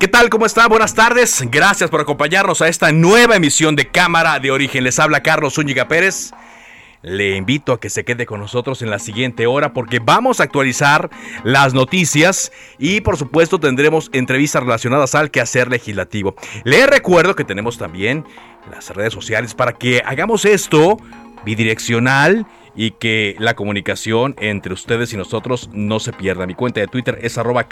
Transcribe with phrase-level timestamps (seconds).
[0.00, 0.30] ¿Qué tal?
[0.30, 0.66] ¿Cómo está?
[0.66, 1.44] Buenas tardes.
[1.50, 4.82] Gracias por acompañarnos a esta nueva emisión de Cámara de Origen.
[4.82, 6.30] Les habla Carlos Zúñiga Pérez.
[7.02, 10.44] Le invito a que se quede con nosotros en la siguiente hora porque vamos a
[10.44, 11.10] actualizar
[11.44, 16.34] las noticias y por supuesto tendremos entrevistas relacionadas al quehacer legislativo.
[16.64, 18.24] Le recuerdo que tenemos también
[18.70, 20.96] las redes sociales para que hagamos esto
[21.44, 26.46] bidireccional y que la comunicación entre ustedes y nosotros no se pierda.
[26.46, 27.66] Mi cuenta de Twitter es arroba.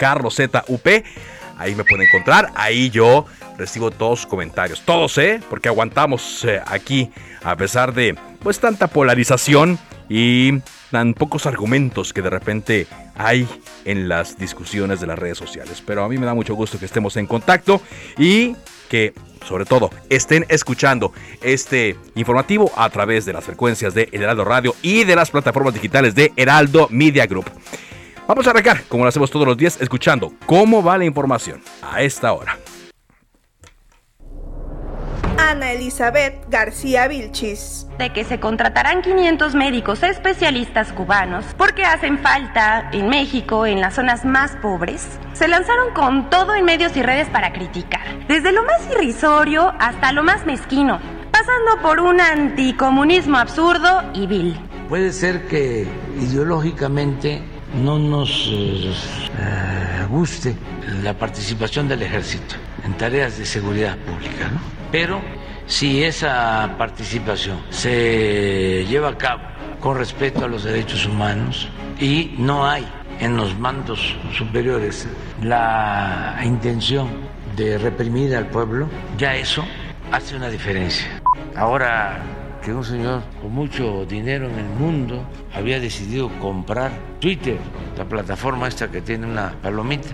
[1.57, 2.51] Ahí me pueden encontrar.
[2.55, 3.25] Ahí yo
[3.57, 4.81] recibo todos sus comentarios.
[4.85, 5.41] Todos, ¿eh?
[5.49, 7.11] Porque aguantamos eh, aquí
[7.43, 9.77] a pesar de pues tanta polarización
[10.09, 10.53] y
[10.91, 13.47] tan pocos argumentos que de repente hay
[13.85, 15.83] en las discusiones de las redes sociales.
[15.85, 17.81] Pero a mí me da mucho gusto que estemos en contacto
[18.17, 18.55] y
[18.89, 19.13] que
[19.45, 25.03] sobre todo estén escuchando este informativo a través de las frecuencias de Heraldo Radio y
[25.03, 27.45] de las plataformas digitales de Heraldo Media Group.
[28.27, 32.03] Vamos a arrancar, como lo hacemos todos los días, escuchando cómo va la información a
[32.03, 32.57] esta hora.
[35.39, 37.87] Ana Elizabeth García Vilchis.
[37.97, 43.95] De que se contratarán 500 médicos especialistas cubanos porque hacen falta en México, en las
[43.95, 48.01] zonas más pobres, se lanzaron con todo en medios y redes para criticar.
[48.27, 50.99] Desde lo más irrisorio hasta lo más mezquino,
[51.31, 54.59] pasando por un anticomunismo absurdo y vil.
[54.89, 55.87] Puede ser que
[56.19, 57.41] ideológicamente
[57.81, 60.55] no nos eh, guste
[61.01, 64.78] la participación del ejército en tareas de seguridad pública, ¿no?
[64.91, 65.21] Pero
[65.65, 69.41] si esa participación se lleva a cabo
[69.79, 71.69] con respeto a los derechos humanos
[71.99, 72.87] y no hay
[73.19, 75.07] en los mandos superiores
[75.41, 77.07] la intención
[77.55, 79.63] de reprimir al pueblo, ya eso
[80.11, 81.21] hace una diferencia.
[81.55, 82.19] Ahora
[82.63, 85.23] que un señor con mucho dinero en el mundo
[85.53, 87.57] había decidido comprar Twitter,
[87.97, 90.09] la plataforma esta que tiene una palomita.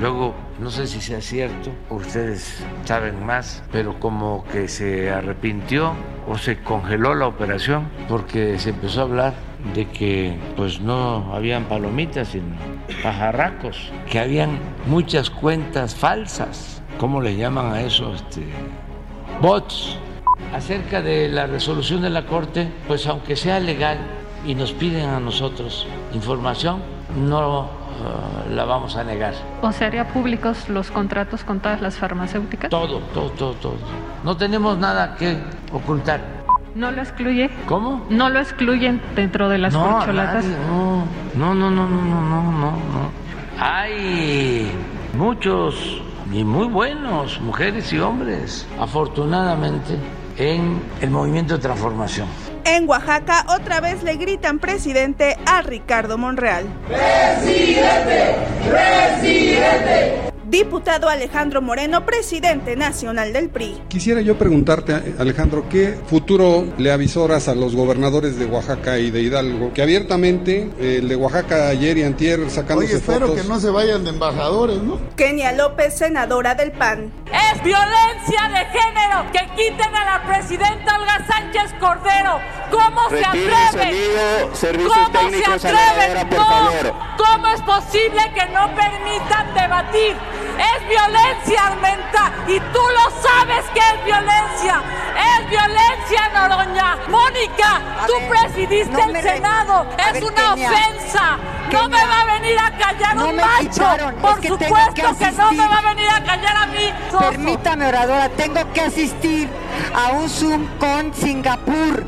[0.00, 5.92] Luego, no sé si sea cierto, ustedes saben más, pero como que se arrepintió
[6.28, 9.34] o se congeló la operación porque se empezó a hablar
[9.72, 12.56] de que pues no habían palomitas sino
[13.02, 18.14] pajarracos, que habían muchas cuentas falsas, ¿cómo le llaman a eso?
[18.14, 18.42] Este,
[19.40, 19.96] bots
[20.52, 23.98] acerca de la resolución de la Corte, pues aunque sea legal
[24.46, 26.82] y nos piden a nosotros información,
[27.16, 27.70] no
[28.02, 29.34] Ah, la vamos a negar.
[29.62, 32.70] ¿O serían públicos los contratos con todas las farmacéuticas?
[32.70, 33.76] Todo, todo, todo, todo.
[34.24, 35.38] No tenemos nada que
[35.72, 36.20] ocultar.
[36.74, 37.50] ¿No lo excluye?
[37.66, 38.04] ¿Cómo?
[38.10, 40.44] ¿No lo excluyen dentro de las no, corcholatas?
[40.44, 41.04] Nadie, no.
[41.36, 43.24] no, no, no, no, no, no, no.
[43.60, 44.72] Hay
[45.16, 46.02] muchos
[46.32, 49.96] y muy buenos, mujeres y hombres, afortunadamente,
[50.36, 52.26] en el movimiento de transformación.
[52.64, 56.64] En Oaxaca otra vez le gritan presidente a Ricardo Monreal.
[56.88, 58.36] ¡Presidente!
[58.70, 60.33] ¡Presidente!
[60.54, 63.76] Diputado Alejandro Moreno, presidente nacional del PRI.
[63.88, 69.20] Quisiera yo preguntarte, Alejandro, ¿qué futuro le avisoras a los gobernadores de Oaxaca y de
[69.20, 69.72] Hidalgo?
[69.72, 73.42] Que abiertamente, el de Oaxaca ayer y antier sacándose Oye, espero fotos.
[73.42, 75.00] que no se vayan de embajadores, ¿no?
[75.16, 77.12] Kenia López, senadora del PAN.
[77.26, 82.38] Es violencia de género que quiten a la presidenta Olga Sánchez Cordero.
[82.70, 83.96] ¿Cómo se atreven?
[84.52, 86.28] ¿Cómo se atreven?
[86.30, 87.14] No.
[87.16, 90.14] ¿Cómo es posible que no permitan debatir?
[90.58, 94.82] Es violencia, Armenta, y tú lo sabes que es violencia.
[95.14, 96.96] Es violencia, Noroña.
[97.08, 99.86] Mónica, tú presidiste no el Senado.
[99.98, 101.38] Es ver, una Kenia, ofensa.
[101.72, 103.68] No me va a venir a callar no un macho.
[103.70, 106.56] quitaron, Por es que tengo supuesto que que, no me va a venir a callar
[106.56, 106.92] a mí.
[107.10, 107.30] Soso.
[107.30, 109.48] Permítame, oradora, tengo que asistir
[109.94, 112.04] a un Zoom con Singapur.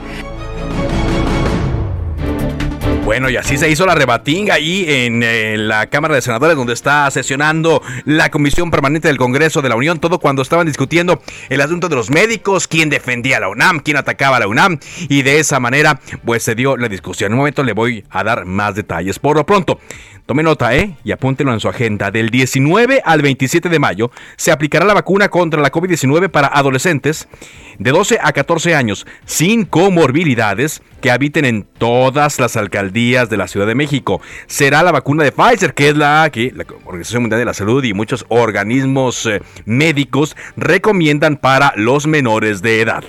[3.06, 6.72] Bueno, y así se hizo la rebatinga ahí en eh, la Cámara de Senadores, donde
[6.72, 11.60] está sesionando la Comisión Permanente del Congreso de la Unión, todo cuando estaban discutiendo el
[11.60, 15.22] asunto de los médicos, quién defendía a la UNAM, quién atacaba a la UNAM, y
[15.22, 17.28] de esa manera, pues se dio la discusión.
[17.28, 19.20] En un momento le voy a dar más detalles.
[19.20, 19.78] Por lo pronto,
[20.26, 20.96] Tome nota, ¿eh?
[21.04, 22.10] Y apúntelo en su agenda.
[22.10, 27.28] Del 19 al 27 de mayo se aplicará la vacuna contra la COVID-19 para adolescentes
[27.78, 33.48] de 12 a 14 años sin comorbilidades que habiten en todas las alcaldías de la
[33.48, 34.20] Ciudad de México.
[34.46, 37.84] Será la vacuna de Pfizer, que es la que la Organización Mundial de la Salud
[37.84, 43.04] y muchos organismos eh, médicos recomiendan para los menores de edad.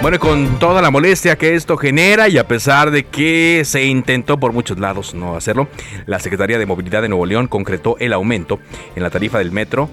[0.00, 4.38] Bueno, con toda la molestia que esto genera y a pesar de que se intentó
[4.38, 5.68] por muchos lados no hacerlo,
[6.06, 8.60] la Secretaría de Movilidad de Nuevo León concretó el aumento
[8.94, 9.90] en la tarifa del metro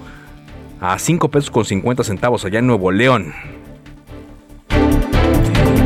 [0.92, 3.34] a 5 pesos con 50 centavos allá en Nuevo León.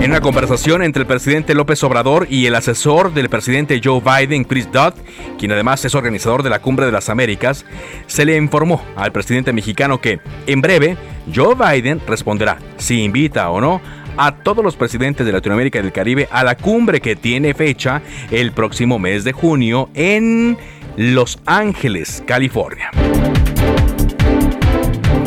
[0.02, 4.44] En una conversación entre el presidente López Obrador y el asesor del presidente Joe Biden,
[4.44, 4.94] Chris Dodd,
[5.38, 7.66] quien además es organizador de la Cumbre de las Américas,
[8.06, 10.96] se le informó al presidente mexicano que, en breve,
[11.34, 13.80] Joe Biden responderá si invita o no
[14.16, 18.00] a todos los presidentes de Latinoamérica y del Caribe a la cumbre que tiene fecha
[18.30, 20.56] el próximo mes de junio en
[20.96, 22.90] Los Ángeles, California.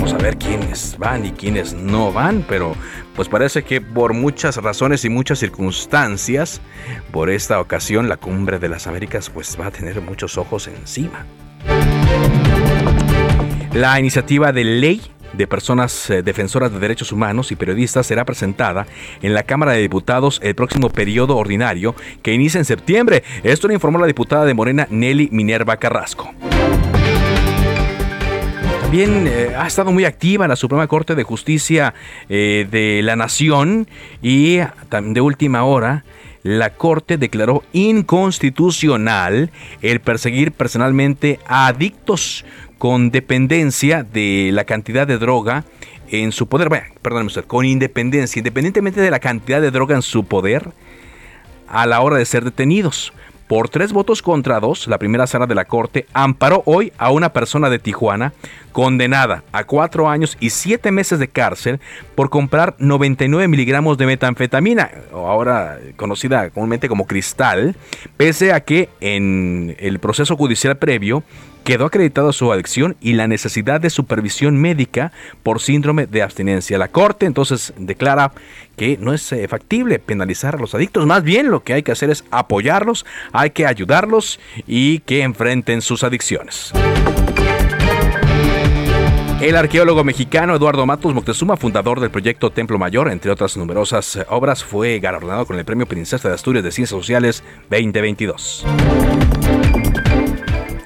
[0.04, 2.76] Vamos a ver quiénes van y quiénes no van, pero
[3.16, 6.60] pues parece que por muchas razones y muchas circunstancias,
[7.14, 11.26] por esta ocasión la cumbre de las Américas pues va a tener muchos ojos encima.
[13.72, 15.02] La iniciativa de ley
[15.32, 18.86] de personas eh, defensoras de derechos humanos y periodistas será presentada
[19.22, 23.24] en la Cámara de Diputados el próximo periodo ordinario que inicia en septiembre.
[23.42, 26.34] Esto lo informó la diputada de Morena Nelly Minerva Carrasco.
[28.94, 31.96] También eh, ha estado muy activa la Suprema Corte de Justicia
[32.30, 33.88] eh, de la Nación
[34.22, 36.06] y de última hora
[36.44, 39.50] la Corte declaró inconstitucional
[39.82, 42.46] el perseguir personalmente a adictos
[42.78, 45.66] con dependencia de la cantidad de droga
[46.10, 50.26] en su poder, bueno, perdóneme con independencia, independientemente de la cantidad de droga en su
[50.26, 50.70] poder
[51.68, 53.12] a la hora de ser detenidos.
[53.54, 57.34] Por tres votos contra dos, la primera sala de la Corte amparó hoy a una
[57.34, 58.34] persona de Tijuana
[58.72, 61.80] condenada a cuatro años y siete meses de cárcel
[62.16, 67.76] por comprar 99 miligramos de metanfetamina, ahora conocida comúnmente como cristal,
[68.18, 71.22] pese a que en el proceso judicial previo
[71.64, 75.12] quedó acreditada su adicción y la necesidad de supervisión médica
[75.44, 76.78] por síndrome de abstinencia.
[76.78, 78.32] La Corte entonces declara
[78.76, 81.92] que no es eh, factible penalizar a los adictos, más bien lo que hay que
[81.92, 86.72] hacer es apoyarlos, hay que ayudarlos y que enfrenten sus adicciones.
[89.42, 94.64] El arqueólogo mexicano Eduardo Matos Moctezuma, fundador del proyecto Templo Mayor, entre otras numerosas obras,
[94.64, 98.66] fue galardonado con el Premio Princesa de Asturias de Ciencias Sociales 2022.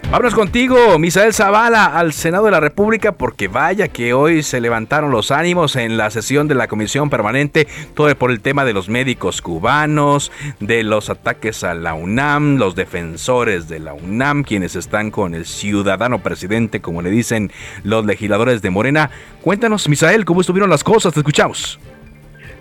[0.09, 5.11] Vámonos contigo, Misael Zavala, al Senado de la República, porque vaya que hoy se levantaron
[5.11, 8.87] los ánimos en la sesión de la Comisión Permanente, todo por el tema de los
[8.87, 10.31] médicos cubanos,
[10.61, 15.45] de los ataques a la UNAM, los defensores de la UNAM, quienes están con el
[15.45, 17.51] ciudadano presidente, como le dicen
[17.83, 19.11] los legisladores de Morena.
[19.41, 21.81] Cuéntanos, Misael, cómo estuvieron las cosas, te escuchamos.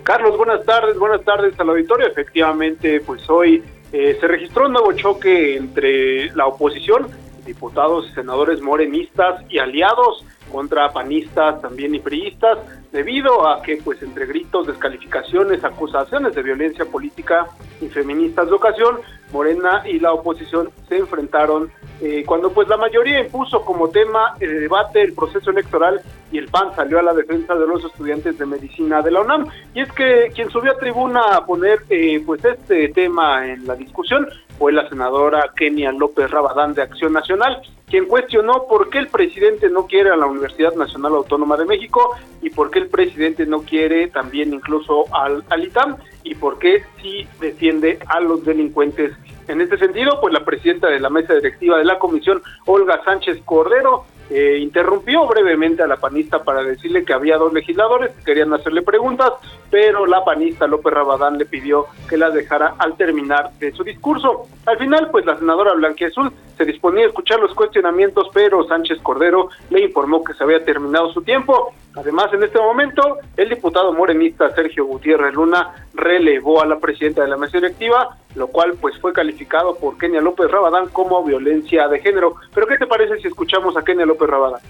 [0.03, 2.07] Carlos, buenas tardes, buenas tardes al auditorio.
[2.07, 3.63] Efectivamente, pues hoy
[3.93, 7.07] eh, se registró un nuevo choque entre la oposición
[7.47, 12.59] diputados y senadores morenistas y aliados contra panistas también y priistas,
[12.91, 17.47] debido a que pues entre gritos, descalificaciones, acusaciones de violencia política
[17.81, 18.99] y feministas de ocasión,
[19.31, 24.61] Morena y la oposición se enfrentaron eh, cuando pues la mayoría impuso como tema el
[24.61, 26.01] debate el proceso electoral
[26.31, 29.47] y el PAN salió a la defensa de los estudiantes de medicina de la UNAM.
[29.73, 33.75] Y es que quien subió a tribuna a poner eh, pues este tema en la
[33.75, 34.27] discusión
[34.57, 39.69] fue la senadora Kenia López Rabadán de Acción Nacional, quien cuestionó por qué el presidente
[39.69, 43.61] no quiere a la Universidad Nacional Autónoma de México y por qué el presidente no
[43.61, 49.13] quiere también incluso al, ITAM y por qué sí defiende a los delincuentes.
[49.47, 53.39] En este sentido, pues la presidenta de la mesa directiva de la comisión, Olga Sánchez
[53.45, 58.53] Cordero, eh, interrumpió brevemente a la panista para decirle que había dos legisladores que querían
[58.53, 59.33] hacerle preguntas,
[59.69, 64.47] pero la panista López Rabadán le pidió que la dejara al terminar de su discurso.
[64.65, 69.49] Al final, pues la senadora Blanquiazul se disponía a escuchar los cuestionamientos, pero Sánchez Cordero
[69.69, 71.73] le informó que se había terminado su tiempo.
[71.95, 77.29] Además, en este momento, el diputado morenista Sergio Gutiérrez Luna relevó a la presidenta de
[77.29, 81.99] la mesa directiva, lo cual pues fue calificado por Kenia López Rabadán como violencia de
[81.99, 82.35] género.
[82.53, 84.61] Pero ¿qué te parece si escuchamos a Kenia López Rabadán?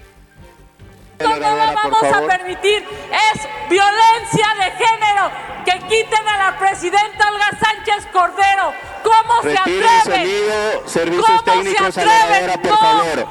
[1.24, 2.86] No lo vamos a permitir,
[3.32, 5.30] es violencia de género
[5.64, 8.72] que quiten a la presidenta Olga Sánchez Cordero.
[9.02, 10.22] ¿Cómo se atreven?
[11.20, 11.26] ¿Cómo
[11.92, 12.60] se atreven?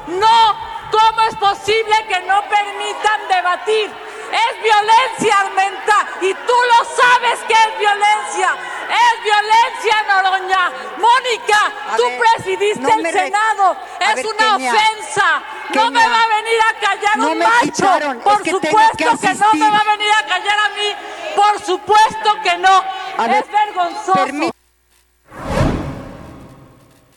[0.06, 0.68] no, no.
[0.90, 3.90] ¿Cómo es posible que no permitan debatir?
[4.32, 8.56] Es violencia, Armenta, y tú lo sabes que es violencia.
[8.88, 10.72] Es violencia, Noroña.
[10.96, 13.76] Mónica, tú presidiste el Senado.
[14.00, 15.42] Es una ofensa.
[15.74, 18.20] no me va a venir a callar un macho.
[18.24, 20.94] Por supuesto que, no me va a venir a callar a mí.
[21.36, 22.84] Por supuesto que no.
[23.26, 24.52] es vergonzoso.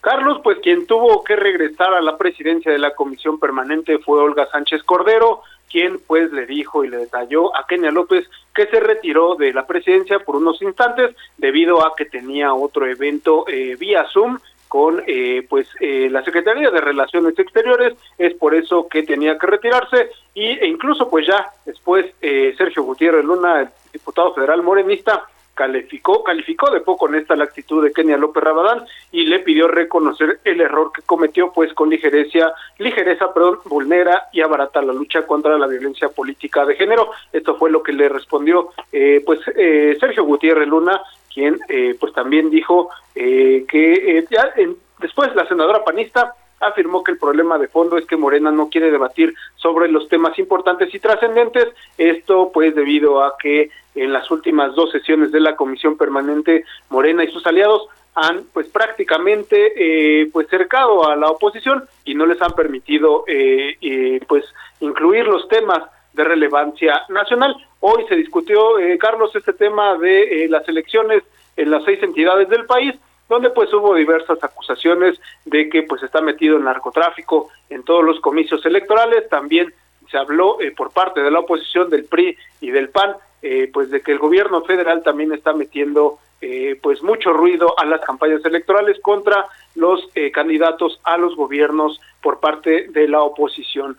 [0.02, 4.48] Carlos, pues quien tuvo que regresar a la presidencia de la comisión permanente fue Olga
[4.52, 9.36] Sánchez Cordero, quien pues le dijo y le detalló a Kenia López que se retiró
[9.36, 14.38] de la presidencia por unos instantes debido a que tenía otro evento eh, vía Zoom
[14.68, 19.48] con eh, pues eh, la Secretaría de Relaciones Exteriores, es por eso que tenía que
[19.48, 26.24] retirarse y, e incluso pues ya después Sergio Gutiérrez Luna, el diputado federal morenista, calificó,
[26.24, 30.62] calificó de poco honesta la actitud de Kenia López Rabadán y le pidió reconocer el
[30.62, 35.68] error que cometió, pues con ligereza, ligereza, perdón, vulnera y abarata la lucha contra la
[35.68, 37.12] violencia política de género.
[37.32, 41.02] Esto fue lo que le respondió, eh, pues eh, Sergio Gutiérrez Luna,
[41.34, 44.54] quien eh, pues también dijo que ya
[45.00, 48.92] después la senadora panista afirmó que el problema de fondo es que Morena no quiere
[48.92, 54.74] debatir sobre los temas importantes y trascendentes, esto pues debido a que en las últimas
[54.76, 60.48] dos sesiones de la Comisión Permanente Morena y sus aliados han pues prácticamente eh, pues
[60.50, 64.46] cercado a la oposición y no les han permitido eh, eh, pues
[64.80, 67.56] incluir los temas de relevancia nacional.
[67.80, 71.24] Hoy se discutió, Carlos, este tema de las elecciones
[71.56, 72.96] en las seis entidades del país
[73.32, 78.20] donde pues hubo diversas acusaciones de que pues está metido el narcotráfico en todos los
[78.20, 79.74] comicios electorales, también
[80.12, 83.90] se habló eh, por parte de la oposición del PRI y del PAN, eh, pues
[83.90, 88.44] de que el gobierno federal también está metiendo eh, pues mucho ruido a las campañas
[88.44, 89.46] electorales contra
[89.76, 93.98] los candidatos a los gobiernos por parte de la oposición.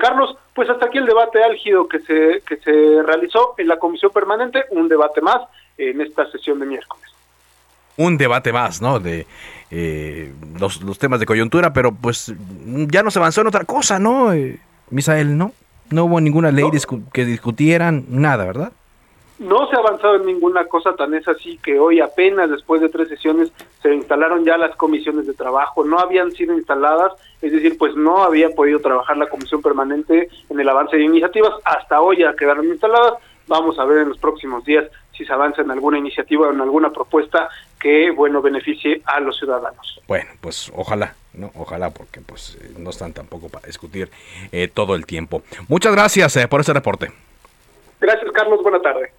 [0.00, 4.10] Carlos, pues hasta aquí el debate álgido que se que se realizó en la comisión
[4.12, 5.42] permanente, un debate más
[5.76, 7.10] en esta sesión de miércoles
[8.00, 8.98] un debate más, ¿no?
[8.98, 9.26] De
[9.70, 12.32] eh, los, temas de coyuntura, pero pues
[12.88, 14.32] ya no se avanzó en otra cosa, ¿no?
[14.32, 14.58] Eh,
[14.90, 15.52] Misael, ¿no?
[15.90, 16.64] No hubo ninguna ley
[17.12, 18.72] que discutieran, nada, ¿verdad?
[19.38, 22.90] No se ha avanzado en ninguna cosa, tan es así que hoy apenas después de
[22.90, 23.50] tres sesiones
[23.82, 28.22] se instalaron ya las comisiones de trabajo, no habían sido instaladas, es decir, pues no
[28.22, 32.66] había podido trabajar la comisión permanente en el avance de iniciativas, hasta hoy ya quedaron
[32.66, 33.14] instaladas,
[33.50, 36.60] vamos a ver en los próximos días si se avanza en alguna iniciativa o en
[36.60, 40.00] alguna propuesta que, bueno, beneficie a los ciudadanos.
[40.06, 41.50] Bueno, pues ojalá, ¿no?
[41.56, 44.08] Ojalá, porque pues eh, no están tampoco para discutir
[44.52, 45.42] eh, todo el tiempo.
[45.68, 47.10] Muchas gracias eh, por ese reporte.
[48.00, 48.62] Gracias, Carlos.
[48.62, 49.12] Buena tarde.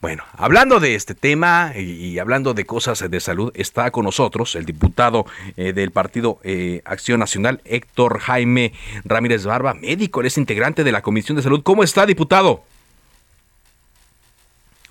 [0.00, 4.64] Bueno, hablando de este tema y, hablando de cosas de salud, está con nosotros el
[4.64, 5.24] diputado
[5.56, 6.38] del Partido
[6.84, 8.72] Acción Nacional, Héctor Jaime
[9.04, 11.62] Ramírez Barba, médico, él es integrante de la Comisión de Salud.
[11.62, 12.62] ¿Cómo está, diputado?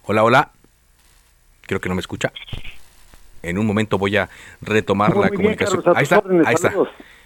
[0.07, 0.51] Hola, hola.
[1.61, 2.31] Creo que no me escucha.
[3.41, 4.29] En un momento voy a
[4.61, 5.81] retomar la comunicación.
[5.95, 6.73] ahí está, ahí está.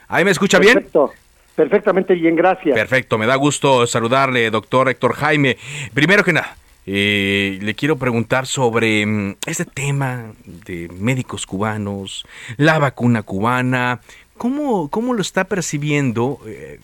[0.07, 0.75] ¿Ahí me escucha bien?
[0.75, 1.11] Perfecto.
[1.55, 2.73] Perfectamente bien, gracias.
[2.73, 5.57] Perfecto, me da gusto saludarle, doctor Héctor Jaime.
[5.93, 6.55] Primero que nada,
[6.85, 13.99] eh, le quiero preguntar sobre mm, este tema de médicos cubanos, la vacuna cubana,
[14.37, 16.39] ¿cómo, cómo lo está percibiendo?
[16.47, 16.79] Eh,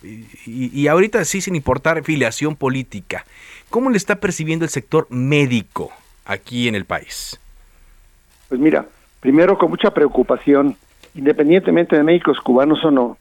[0.45, 3.25] y, y, ahorita sí, sin importar filiación política,
[3.69, 5.91] ¿Cómo le está percibiendo el sector médico
[6.25, 7.39] aquí en el país?
[8.49, 8.85] Pues mira,
[9.19, 10.75] primero con mucha preocupación,
[11.13, 13.17] independientemente de médicos cubanos o no,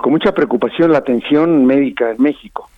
[0.00, 2.68] con mucha preocupación la atención médica en México.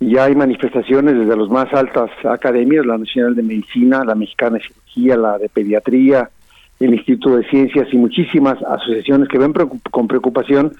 [0.00, 4.64] Ya hay manifestaciones desde las más altas academias, la Nacional de Medicina, la Mexicana de
[4.64, 6.30] Cirugía, la de Pediatría,
[6.78, 9.52] el Instituto de Ciencias y muchísimas asociaciones que ven
[9.90, 10.72] con preocupación,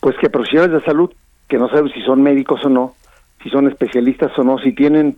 [0.00, 1.10] pues que profesionales de salud,
[1.48, 2.94] que no saben si son médicos o no,
[3.46, 5.16] si son especialistas o no, si tienen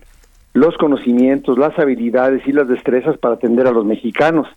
[0.53, 4.47] los conocimientos, las habilidades y las destrezas para atender a los mexicanos.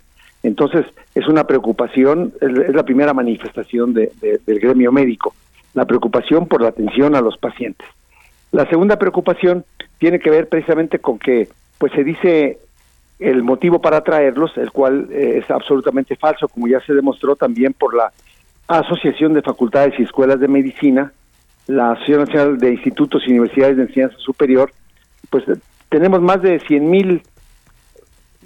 [0.42, 5.34] Entonces, es una preocupación, es, la primera manifestación de, del gremio médico,
[5.72, 7.88] la preocupación por la atención a los pacientes.
[8.50, 9.64] La segunda preocupación
[9.98, 11.48] tiene que ver precisamente con que,
[11.78, 12.58] pues se dice
[13.20, 17.72] el motivo para traerlos, el cual eh, es absolutamente falso, como ya se demostró también
[17.72, 18.12] por la
[18.68, 21.12] Asociación de Facultades y Escuelas de Medicina,
[21.66, 24.72] la Asociación Nacional de Institutos y Universidades de Enseñanza Superior,
[25.30, 25.44] pues
[25.88, 27.22] tenemos más de 100 mil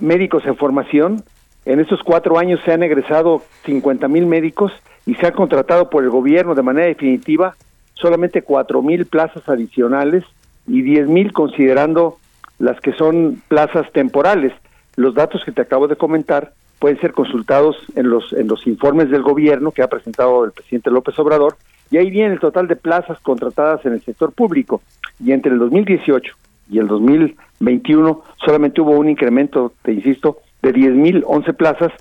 [0.00, 1.22] médicos en formación.
[1.64, 4.72] En estos cuatro años se han egresado 50 mil médicos
[5.04, 7.56] y se ha contratado por el gobierno de manera definitiva
[7.94, 10.24] solamente cuatro mil plazas adicionales
[10.66, 12.18] y 10 mil considerando
[12.58, 14.52] las que son plazas temporales.
[14.96, 19.10] los datos que te acabo de comentar pueden ser consultados en los, en los informes
[19.10, 21.56] del gobierno que ha presentado el presidente López Obrador,
[21.90, 24.82] y ahí viene el total de plazas contratadas en el sector público.
[25.24, 26.34] Y entre el 2018
[26.70, 31.92] y el 2021 solamente hubo un incremento, te insisto, de 10.011 plazas,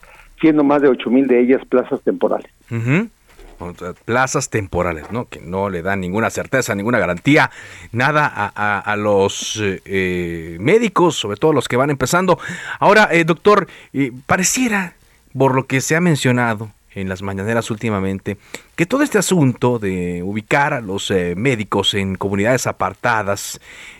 [0.42, 2.50] siendo más de 8.000 de ellas plazas temporales.
[4.04, 5.30] Plazas temporales, ¿no?
[5.30, 7.52] Que no le dan ninguna certeza, ninguna garantía,
[7.92, 12.38] nada a, los eh, eh, médicos, sobre todo los que van empezando.
[12.80, 13.68] Ahora, eh, doctor,
[14.26, 14.96] pareciera,
[15.38, 18.38] por lo que se ha mencionado, en las mañaneras últimamente,
[18.76, 23.60] que todo este asunto de ubicar a los médicos en comunidades apartadas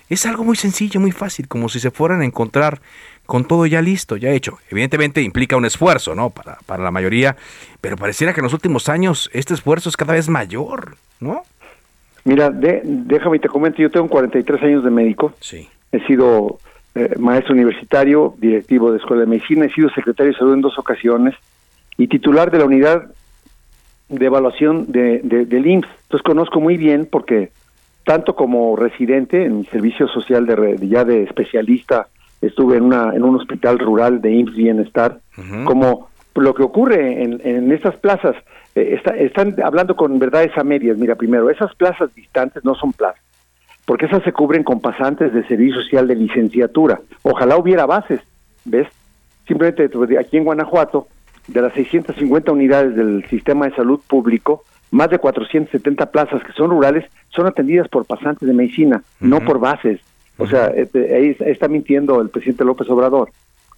[0.10, 2.80] es algo muy sencillo, muy fácil, como si se fueran a encontrar
[3.26, 4.60] con todo ya listo, ya hecho.
[4.70, 6.30] Evidentemente implica un esfuerzo, ¿no?
[6.30, 7.36] Para, para la mayoría,
[7.82, 11.42] pero pareciera que en los últimos años este esfuerzo es cada vez mayor, ¿no?
[12.24, 15.34] Mira, de, déjame te comento, yo tengo 43 años de médico.
[15.40, 15.68] Sí.
[15.92, 16.60] He sido
[16.96, 20.78] eh, maestro universitario, directivo de Escuela de Medicina, he sido secretario de salud en dos
[20.78, 21.36] ocasiones
[21.98, 23.06] y titular de la unidad
[24.10, 25.90] de evaluación de, de, del IMSS.
[26.04, 27.52] Entonces conozco muy bien porque
[28.04, 32.08] tanto como residente en mi servicio social de, ya de especialista
[32.42, 35.20] estuve en, una, en un hospital rural de IMSS Bienestar,
[35.66, 38.36] como lo que ocurre en, en estas plazas,
[38.76, 40.98] eh, están hablando con verdades a medias.
[40.98, 43.22] Mira, primero, esas plazas distantes no son plazas,
[43.86, 47.00] porque esas se cubren con pasantes de servicio social de licenciatura.
[47.24, 48.20] Ojalá hubiera bases,
[48.66, 48.88] ¿ves?
[49.48, 51.08] Simplemente pues, aquí en Guanajuato,
[51.48, 56.70] de las 650 unidades del sistema de salud público, más de 470 plazas que son
[56.70, 60.00] rurales son atendidas por pasantes de medicina, no por bases.
[60.38, 63.30] O sea, este, ahí está mintiendo el presidente López Obrador.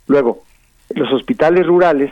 [0.07, 0.43] Luego,
[0.89, 2.11] los hospitales rurales,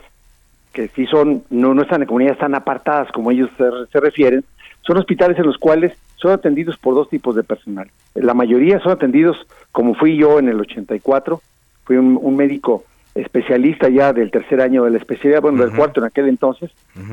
[0.73, 4.43] que sí son, no, no están en comunidades tan apartadas como ellos se, refieren,
[4.81, 7.89] son hospitales en los cuales son atendidos por dos tipos de personal.
[8.13, 11.41] La mayoría son atendidos, como fui yo en el 84,
[11.85, 12.83] fui un, médico
[13.15, 16.69] especialista ya del tercer año de la especialidad, bueno, del cuarto en aquel entonces,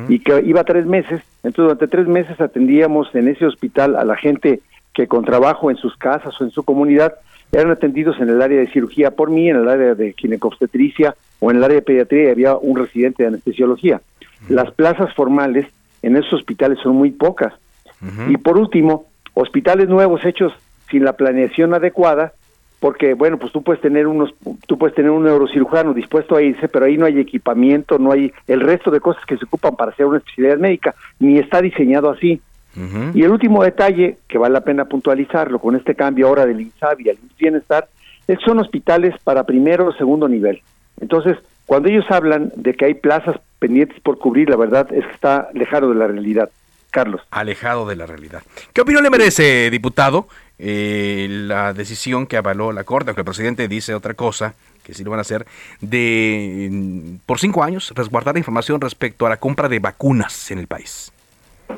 [0.08, 1.22] y que iba tres meses.
[1.44, 4.60] Entonces, durante tres meses atendíamos en ese hospital a la gente
[4.92, 7.14] que con trabajo en sus casas o en su comunidad
[7.52, 11.50] eran atendidos en el área de cirugía por mí, en el área de ginecobstetricia o
[11.50, 14.00] en el área de pediatría y había un residente de anestesiología.
[14.48, 15.66] Las plazas formales
[16.02, 17.52] en esos hospitales son muy pocas.
[18.28, 20.52] Y por último, hospitales nuevos hechos
[20.90, 22.32] sin la planeación adecuada,
[22.82, 24.34] porque bueno, pues tú puedes tener unos
[24.66, 28.32] tú puedes tener un neurocirujano dispuesto a irse, pero ahí no hay equipamiento, no hay
[28.48, 32.10] el resto de cosas que se ocupan para hacer una especialidad médica, ni está diseñado
[32.10, 32.40] así.
[33.14, 37.10] Y el último detalle, que vale la pena puntualizarlo con este cambio ahora del INSABI
[37.10, 37.86] al Bienestar,
[38.26, 40.60] es son hospitales para primero o segundo nivel.
[41.00, 45.12] Entonces, cuando ellos hablan de que hay plazas pendientes por cubrir, la verdad es que
[45.12, 46.50] está alejado de la realidad.
[46.90, 47.22] Carlos.
[47.30, 48.42] Alejado de la realidad.
[48.72, 50.26] ¿Qué opinión le merece, diputado,
[50.64, 55.02] eh, la decisión que avaló la Corte, aunque el presidente dice otra cosa, que sí
[55.02, 55.44] lo van a hacer,
[55.80, 60.68] de mm, por cinco años resguardar información respecto a la compra de vacunas en el
[60.68, 61.12] país?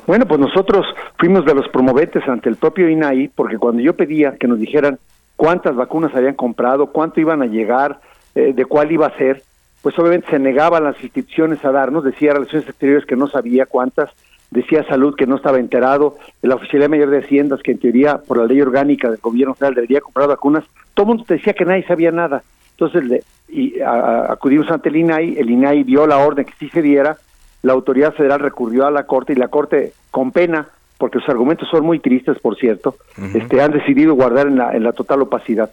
[0.05, 0.85] Bueno, pues nosotros
[1.17, 4.99] fuimos de los promoventes ante el propio INAI, porque cuando yo pedía que nos dijeran
[5.35, 7.99] cuántas vacunas habían comprado, cuánto iban a llegar,
[8.35, 9.41] eh, de cuál iba a ser,
[9.81, 14.11] pues obviamente se negaban las instituciones a darnos, decía Relaciones Exteriores que no sabía cuántas,
[14.55, 18.37] decía Salud que no estaba enterado, la Oficialía Mayor de Haciendas que en teoría por
[18.37, 20.63] la ley orgánica del gobierno federal debería comprar vacunas,
[20.93, 22.43] todo el mundo decía que nadie sabía nada.
[22.71, 27.17] Entonces y, acudimos ante el INAI, el INAI vio la orden que sí se diera,
[27.61, 31.67] la autoridad federal recurrió a la Corte y la Corte, con pena, porque los argumentos
[31.69, 32.95] son muy tristes, por cierto,
[33.33, 35.69] este, han decidido guardar en la, en la total opacidad.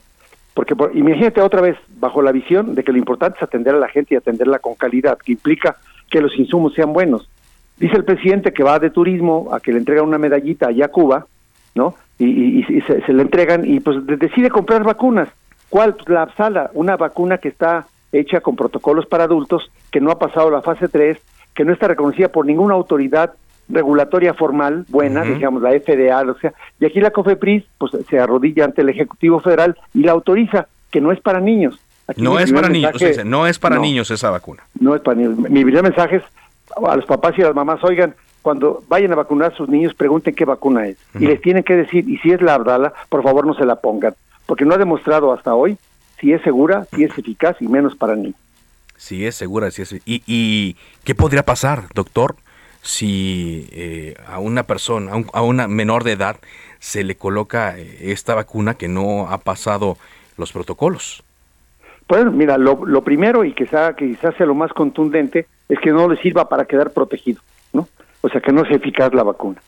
[0.55, 3.89] Porque imagínate otra vez, bajo la visión de que lo importante es atender a la
[3.89, 5.77] gente y atenderla con calidad, que implica
[6.11, 7.29] que los insumos sean buenos.
[7.83, 10.89] Dice el presidente que va de turismo a que le entregan una medallita allá a
[10.89, 11.27] Cuba,
[11.75, 11.97] ¿no?
[12.17, 15.29] Y, se, se, le entregan y pues decide comprar vacunas.
[15.69, 15.97] ¿Cuál?
[15.97, 20.19] Pues la sala, una vacuna que está hecha con protocolos para adultos, que no ha
[20.21, 21.19] pasado la fase 3,
[21.57, 23.33] que no está reconocida por ninguna autoridad
[23.69, 28.65] regulatoria formal buena, digamos la FDA, o sea, y aquí la COFEPRIS pues se arrodilla
[28.65, 31.81] ante el Ejecutivo Federal y la autoriza, que no es para niños.
[32.17, 32.93] no es para niños,
[33.25, 34.63] no es para niños esa vacuna.
[34.79, 35.37] No es para niños.
[35.37, 36.23] Mi primer mensaje es
[36.87, 39.95] a los papás y a las mamás, oigan, cuando vayan a vacunar a sus niños,
[39.95, 40.97] pregunten qué vacuna es.
[41.15, 43.77] Y les tienen que decir, y si es la Abdala, por favor no se la
[43.77, 44.15] pongan,
[44.47, 45.79] porque no ha demostrado hasta hoy
[46.21, 48.37] si es segura, si es eficaz y menos para niños.
[48.97, 49.93] Si es segura, si es...
[50.05, 52.37] ¿Y, y qué podría pasar, doctor,
[52.83, 56.37] si eh, a una persona, a, una menor de edad,
[56.81, 59.97] se le coloca eh, esta vacuna que no ha pasado
[60.37, 61.23] los protocolos?
[62.07, 66.17] Pues mira, lo, primero y quizá, quizás sea lo más contundente es que no le
[66.21, 67.41] sirva para quedar protegido,
[67.73, 67.89] ¿no?
[68.21, 69.61] O sea, que no sea eficaz la vacuna.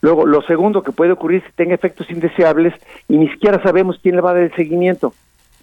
[0.00, 2.74] Luego, lo segundo que puede ocurrir es que tenga efectos indeseables
[3.08, 5.14] y ni siquiera sabemos quién le va a dar el seguimiento.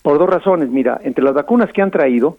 [0.02, 0.70] por dos razones.
[0.70, 2.38] Mira, entre las vacunas que han traído,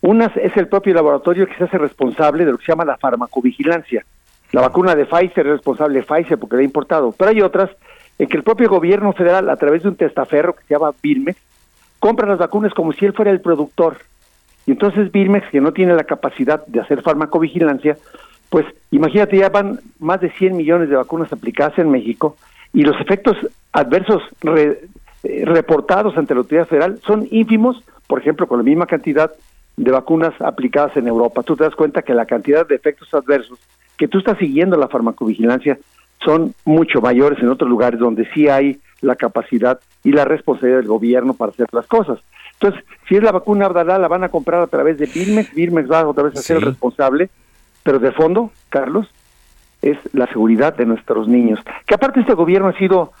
[0.00, 2.96] una es el propio laboratorio que se hace responsable de lo que se llama la
[2.96, 4.04] farmacovigilancia.
[4.52, 7.70] La vacuna de Pfizer es responsable de Pfizer porque la ha importado, pero hay otras
[8.18, 11.38] en que el propio gobierno federal, a través de un testaferro que se llama Birmex,
[11.98, 13.98] compra las vacunas como si él fuera el productor.
[14.66, 17.96] Y entonces Birmex, que no tiene la capacidad de hacer farmacovigilancia,
[18.50, 22.36] pues imagínate, ya van más de 100 millones de vacunas aplicadas en México
[22.72, 23.36] y los efectos
[23.72, 29.30] adversos eh, reportados ante la autoridad federal son ínfimos, por ejemplo, con la misma cantidad
[29.76, 31.42] de vacunas aplicadas en Europa.
[31.42, 33.58] Tú te das cuenta que la cantidad de efectos adversos
[33.96, 35.78] que tú estás siguiendo la farmacovigilancia
[36.24, 40.88] son mucho mayores en otros lugares donde sí hay la capacidad y la responsabilidad del
[40.88, 42.20] gobierno para hacer las cosas.
[42.54, 45.90] Entonces, si es la vacuna Abdalá, la van a comprar a través de Birmex, Birmex
[45.90, 47.28] va otra vez a ser el responsable,
[47.82, 49.08] pero de fondo, Carlos,
[49.82, 51.60] es la seguridad de nuestros niños.
[51.86, 53.12] Que aparte este gobierno ha sido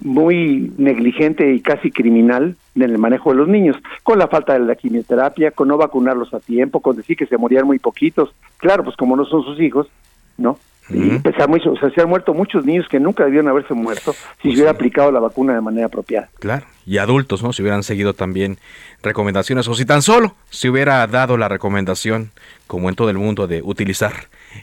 [0.00, 4.60] muy negligente y casi criminal en el manejo de los niños, con la falta de
[4.60, 8.34] la quimioterapia, con no vacunarlos a tiempo, con decir que se morían muy poquitos.
[8.58, 9.88] Claro, pues como no son sus hijos,
[10.36, 10.58] ¿no?
[10.92, 14.18] Y mucho, o sea, se han muerto muchos niños que nunca debieron haberse muerto si
[14.18, 16.28] se pues hubiera aplicado la vacuna de manera apropiada.
[16.38, 17.52] Claro, y adultos, ¿no?
[17.52, 18.58] Si hubieran seguido también
[19.02, 22.30] recomendaciones o si tan solo se hubiera dado la recomendación,
[22.66, 24.12] como en todo el mundo, de utilizar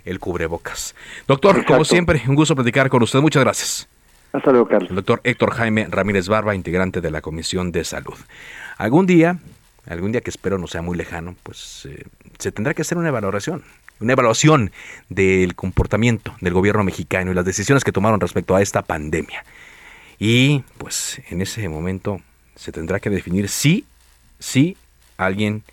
[0.06, 0.96] el cubrebocas.
[1.28, 3.20] Doctor, como siempre, un gusto platicar con usted.
[3.20, 3.88] Muchas gracias.
[4.34, 4.90] Hasta luego, Carlos.
[4.90, 8.16] El doctor Héctor Jaime Ramírez Barba, integrante de la Comisión de Salud.
[8.78, 9.38] Algún día,
[9.88, 12.04] algún día que espero no sea muy lejano, pues eh,
[12.38, 13.63] se tendrá que hacer una valoración
[14.00, 14.72] una evaluación
[15.10, 19.44] del comportamiento del gobierno mexicano y las decisiones que tomaron respecto a esta pandemia.
[20.20, 22.22] Y pues en ese momento
[22.56, 23.86] se tendrá que definir si,
[24.40, 24.78] si
[25.18, 25.64] alguien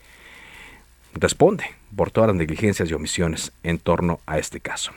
[1.15, 1.65] responde
[1.97, 4.93] por todas las negligencias y omisiones en torno a este caso.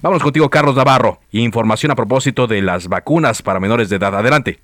[0.00, 1.18] Vamos contigo, Carlos Navarro.
[1.30, 4.14] Información a propósito de las vacunas para menores de edad.
[4.14, 4.58] Adelante.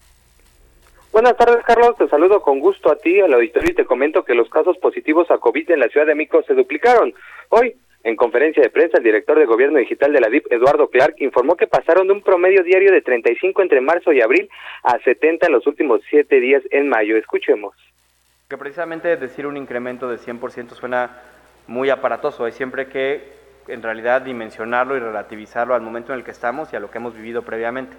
[1.12, 1.96] Buenas tardes, Carlos.
[1.96, 5.30] Te saludo con gusto a ti, al auditorio, y te comento que los casos positivos
[5.30, 7.14] a COVID en la Ciudad de México se duplicaron.
[7.50, 11.14] Hoy, en conferencia de prensa, el director de Gobierno Digital de la DIP, Eduardo Clark,
[11.20, 14.50] informó que pasaron de un promedio diario de 35 entre marzo y abril
[14.82, 17.16] a 70 en los últimos siete días en mayo.
[17.16, 17.74] Escuchemos.
[18.46, 21.22] Que precisamente decir un incremento de 100% suena
[21.66, 22.44] muy aparatoso.
[22.44, 23.22] Hay siempre que,
[23.68, 26.98] en realidad, dimensionarlo y relativizarlo al momento en el que estamos y a lo que
[26.98, 27.96] hemos vivido previamente.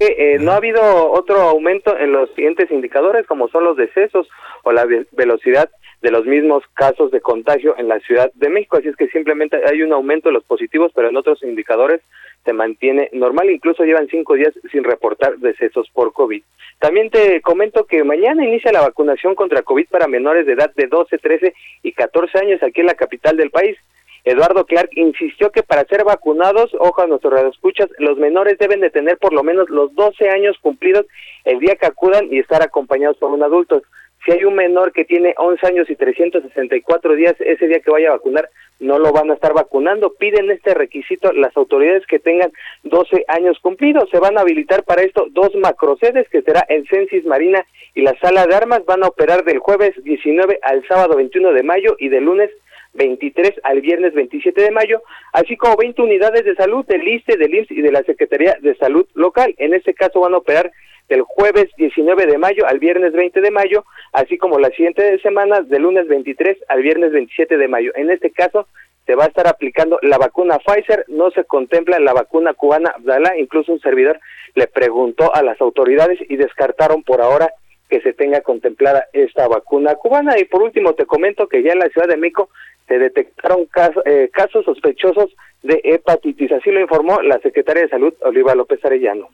[0.00, 4.26] Eh, no ha habido otro aumento en los siguientes indicadores, como son los decesos
[4.62, 5.70] o la velocidad
[6.04, 8.76] de los mismos casos de contagio en la Ciudad de México.
[8.76, 12.02] Así es que simplemente hay un aumento de los positivos, pero en otros indicadores
[12.44, 13.48] se mantiene normal.
[13.48, 16.42] Incluso llevan cinco días sin reportar decesos por COVID.
[16.78, 20.88] También te comento que mañana inicia la vacunación contra COVID para menores de edad de
[20.88, 23.78] 12, 13 y 14 años aquí en la capital del país.
[24.24, 28.90] Eduardo Clark insistió que para ser vacunados, ojo a nuestros radioescuchas, los menores deben de
[28.90, 31.06] tener por lo menos los 12 años cumplidos
[31.44, 33.82] el día que acudan y estar acompañados por un adulto.
[34.24, 38.08] Si hay un menor que tiene 11 años y 364 días, ese día que vaya
[38.08, 38.48] a vacunar,
[38.80, 40.14] no lo van a estar vacunando.
[40.14, 42.50] Piden este requisito las autoridades que tengan
[42.84, 44.08] 12 años cumplidos.
[44.10, 48.18] Se van a habilitar para esto dos macrosedes, que será el Censis Marina y la
[48.18, 48.84] Sala de Armas.
[48.86, 52.50] Van a operar del jueves 19 al sábado 21 de mayo y del lunes
[52.94, 55.02] 23 al viernes 27 de mayo,
[55.32, 58.74] así como 20 unidades de salud del ISTE, del IMSS y de la Secretaría de
[58.76, 59.54] Salud local.
[59.58, 60.72] En este caso van a operar
[61.08, 65.60] del jueves 19 de mayo al viernes 20 de mayo, así como la siguiente semana
[65.60, 67.92] del lunes 23 al viernes 27 de mayo.
[67.94, 68.66] En este caso
[69.06, 73.36] se va a estar aplicando la vacuna Pfizer, no se contempla la vacuna cubana Abdala,
[73.36, 74.18] incluso un servidor
[74.54, 77.50] le preguntó a las autoridades y descartaron por ahora
[77.90, 80.38] que se tenga contemplada esta vacuna cubana.
[80.38, 82.48] Y por último te comento que ya en la Ciudad de México
[82.86, 83.68] se detectaron
[84.04, 89.28] eh, casos sospechosos de hepatitis, así lo informó la secretaria de Salud, Oliva López Arellano.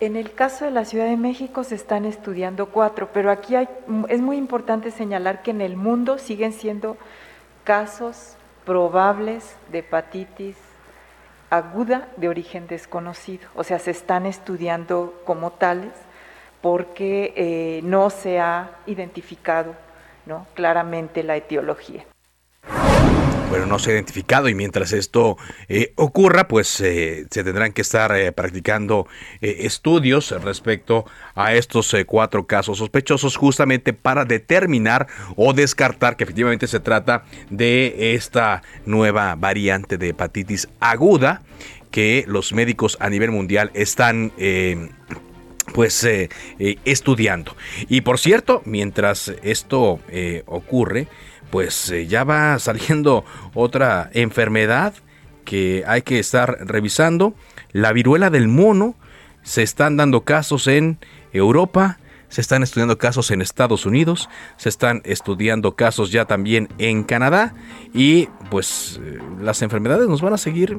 [0.00, 3.68] En el caso de la Ciudad de México se están estudiando cuatro, pero aquí hay,
[4.08, 6.96] es muy importante señalar que en el mundo siguen siendo
[7.64, 10.56] casos probables de hepatitis
[11.50, 15.92] aguda de origen desconocido, o sea, se están estudiando como tales
[16.62, 19.74] porque eh, no se ha identificado
[20.26, 20.46] ¿no?
[20.54, 22.04] claramente la etiología
[23.52, 25.36] bueno, no se ha identificado y mientras esto
[25.68, 29.06] eh, ocurra, pues eh, se tendrán que estar eh, practicando
[29.42, 31.04] estudios respecto
[31.34, 35.06] a estos cuatro casos sospechosos justamente para determinar
[35.36, 41.42] o descartar que efectivamente se trata de esta nueva variante de hepatitis aguda
[41.90, 44.32] que los médicos a nivel mundial están
[45.74, 46.06] pues
[46.58, 47.56] estudiando.
[47.88, 50.00] Y por cierto, mientras esto
[50.46, 51.08] ocurre,
[51.52, 54.94] pues eh, ya va saliendo otra enfermedad
[55.44, 57.34] que hay que estar revisando,
[57.72, 58.96] la viruela del mono,
[59.42, 60.98] se están dando casos en
[61.32, 61.98] Europa,
[62.28, 67.54] se están estudiando casos en Estados Unidos, se están estudiando casos ya también en Canadá
[67.92, 70.78] y pues eh, las enfermedades nos van a seguir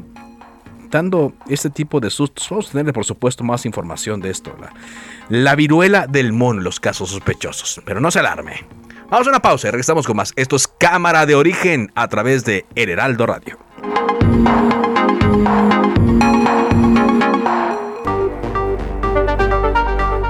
[1.47, 2.47] este tipo de sustos.
[2.49, 4.55] Vamos a tener por supuesto más información de esto.
[4.59, 4.73] La,
[5.29, 7.81] la viruela del mono, los casos sospechosos.
[7.85, 8.65] Pero no se alarme.
[9.09, 10.33] Vamos a una pausa y regresamos con más.
[10.35, 13.59] Esto es Cámara de Origen a través de Heraldo Radio.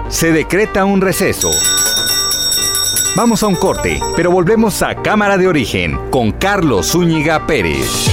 [0.09, 1.49] Se decreta un receso.
[3.15, 8.12] Vamos a un corte, pero volvemos a Cámara de Origen con Carlos Zúñiga Pérez.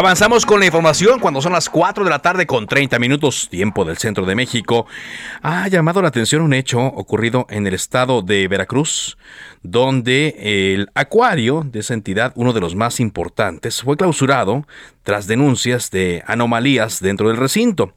[0.00, 3.84] Avanzamos con la información cuando son las 4 de la tarde con 30 minutos, tiempo
[3.84, 4.86] del centro de México.
[5.42, 9.18] Ha llamado la atención un hecho ocurrido en el estado de Veracruz,
[9.62, 14.66] donde el acuario de esa entidad, uno de los más importantes, fue clausurado
[15.02, 17.92] tras denuncias de anomalías dentro del recinto.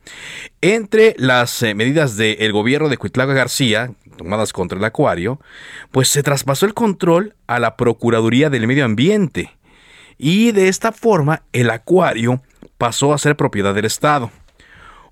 [0.59, 5.39] Entre las eh, medidas del gobierno de Cuitlaga García, tomadas contra el acuario,
[5.91, 9.51] pues se traspasó el control a la Procuraduría del Medio Ambiente
[10.17, 12.41] y de esta forma el acuario
[12.77, 14.31] pasó a ser propiedad del Estado.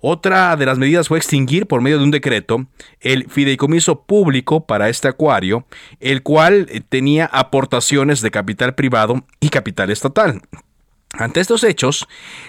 [0.03, 2.65] Otra de las medidas fue extinguir por medio de un decreto
[3.01, 5.67] el fideicomiso público para este acuario,
[5.99, 10.41] el cual eh, tenía aportaciones de capital privado y capital estatal.
[11.13, 12.07] Ante estos hechos,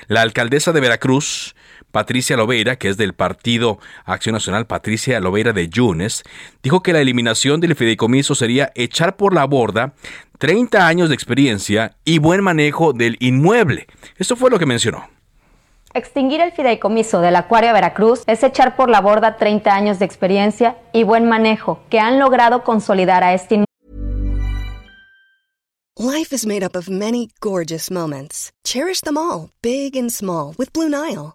[0.08, 1.54] la alcaldesa de Veracruz,
[1.92, 6.24] Patricia Loveira, que es del Partido Acción Nacional Patricia Loveira de Yunes,
[6.62, 9.92] dijo que la eliminación del fideicomiso sería echar por la borda
[10.38, 13.86] 30 años de experiencia y buen manejo del inmueble.
[14.16, 15.08] Esto fue lo que mencionó.
[15.94, 20.78] Extinguir el fideicomiso del Acuario Veracruz es echar por la borda 30 años de experiencia
[20.92, 23.66] y buen manejo que han logrado consolidar a este inmueble.
[25.98, 28.50] Life is made up of many gorgeous moments.
[28.64, 31.34] Cherish them all, big and small, with Blue Nile.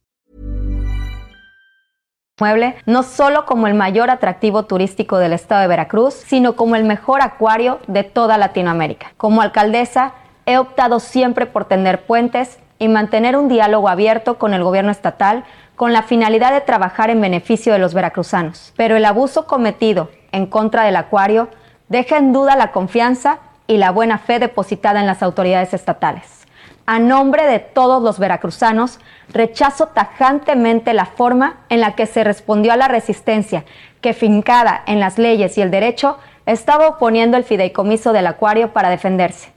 [2.85, 7.21] no solo como el mayor atractivo turístico del estado de Veracruz, sino como el mejor
[7.21, 9.13] acuario de toda Latinoamérica.
[9.17, 10.13] Como alcaldesa,
[10.45, 15.43] he optado siempre por tener puentes y mantener un diálogo abierto con el gobierno estatal
[15.75, 18.73] con la finalidad de trabajar en beneficio de los veracruzanos.
[18.77, 21.47] Pero el abuso cometido en contra del acuario
[21.89, 26.40] deja en duda la confianza y la buena fe depositada en las autoridades estatales.
[26.85, 32.73] A nombre de todos los veracruzanos, rechazo tajantemente la forma en la que se respondió
[32.73, 33.65] a la resistencia
[34.01, 38.89] que, fincada en las leyes y el derecho, estaba oponiendo el fideicomiso del acuario para
[38.89, 39.53] defenderse.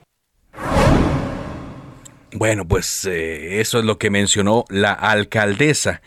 [2.33, 6.01] Bueno, pues eh, eso es lo que mencionó la alcaldesa.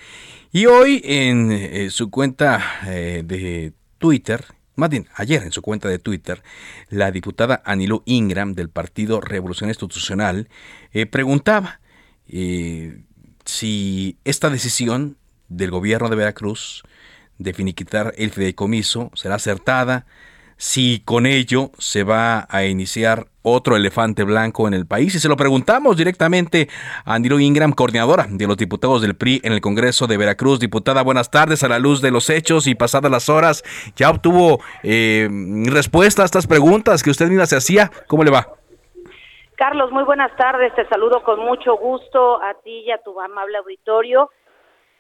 [0.53, 4.45] Y hoy en eh, su cuenta eh, de Twitter,
[4.79, 6.41] más bien, ayer en su cuenta de Twitter,
[6.89, 10.49] la diputada Anilo Ingram del Partido Revolución Institucional
[10.93, 11.81] eh, preguntaba
[12.29, 13.03] eh,
[13.45, 15.17] si esta decisión
[15.49, 16.85] del gobierno de Veracruz
[17.39, 20.07] de finiquitar el fideicomiso será acertada,
[20.59, 25.15] si con ello se va a iniciar otro elefante blanco en el país.
[25.15, 26.69] Y se lo preguntamos directamente
[27.05, 30.61] a Andilo Ingram, coordinadora de los diputados del PRI en el Congreso de Veracruz.
[30.61, 31.63] Diputada, buenas tardes.
[31.65, 33.63] A la luz de los hechos y pasadas las horas,
[33.97, 35.29] ya obtuvo eh,
[35.67, 37.91] respuesta a estas preguntas que usted misma se hacía.
[38.09, 38.49] ¿Cómo le va?
[39.57, 40.75] Carlos, muy buenas tardes.
[40.75, 44.31] Te saludo con mucho gusto a ti y a tu amable auditorio.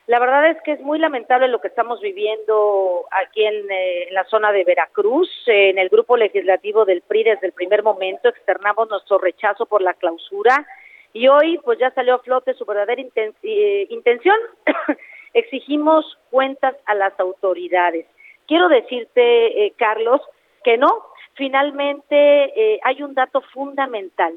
[0.08, 4.24] La verdad es que es muy lamentable lo que estamos viviendo aquí en, eh, la
[4.24, 5.28] zona de Veracruz.
[5.46, 9.92] en el grupo legislativo del PRI desde el primer momento externamos nuestro rechazo por la
[9.92, 10.66] clausura
[11.12, 13.02] y hoy pues ya salió a flote su verdadera
[13.42, 14.36] eh, intención.
[15.34, 18.06] Exigimos cuentas a las autoridades.
[18.46, 20.22] Quiero decirte, eh, Carlos,
[20.64, 21.04] que no.
[21.34, 24.34] Finalmente hay un dato fundamental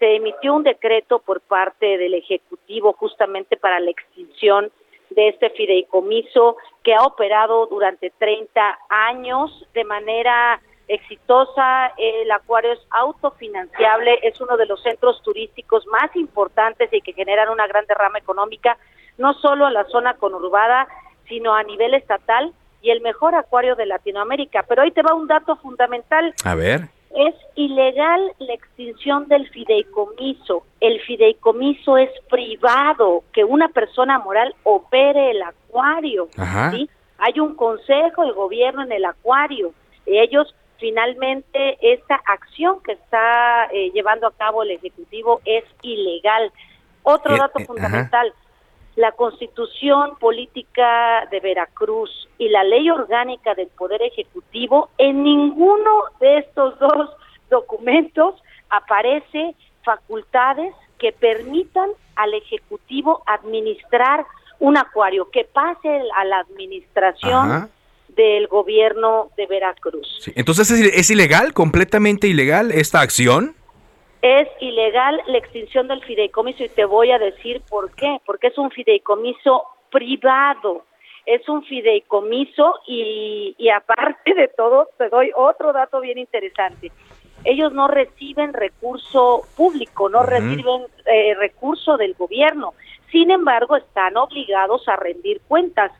[0.00, 4.72] se emitió un decreto por parte del Ejecutivo justamente para la extinción
[5.14, 12.80] de este fideicomiso que ha operado durante 30 años de manera exitosa, el acuario es
[12.90, 18.18] autofinanciable, es uno de los centros turísticos más importantes y que generan una gran derrama
[18.18, 18.76] económica,
[19.18, 20.88] no solo en la zona conurbada,
[21.28, 24.64] sino a nivel estatal y el mejor acuario de Latinoamérica.
[24.68, 26.34] Pero hoy te va un dato fundamental.
[26.44, 26.88] A ver.
[27.14, 30.64] Es ilegal la extinción del fideicomiso.
[30.80, 36.28] El fideicomiso es privado, que una persona moral opere el acuario.
[36.70, 36.88] ¿sí?
[37.18, 39.72] Hay un consejo de gobierno en el acuario.
[40.06, 46.50] Ellos finalmente esta acción que está eh, llevando a cabo el Ejecutivo es ilegal.
[47.04, 48.32] Otro Eh, dato eh, fundamental,
[48.96, 56.38] la Constitución Política de Veracruz y la Ley Orgánica del Poder Ejecutivo, en ninguno de
[56.38, 57.10] estos dos
[57.50, 58.34] documentos
[58.68, 64.26] aparece facultades que permitan al Ejecutivo administrar
[64.60, 67.68] un acuario, que pase a la administración Ajá.
[68.08, 70.06] del gobierno de Veracruz.
[70.20, 70.32] Sí.
[70.36, 73.56] Entonces, ¿es, es ilegal, completamente ilegal esta acción?
[74.22, 78.18] Es ilegal la extinción del fideicomiso y te voy a decir por qué.
[78.24, 80.84] Porque es un fideicomiso privado.
[81.26, 86.92] Es un fideicomiso y, y aparte de todo, te doy otro dato bien interesante.
[87.44, 92.74] Ellos no reciben recurso público, no reciben eh, recurso del gobierno.
[93.10, 95.90] Sin embargo, están obligados a rendir cuentas.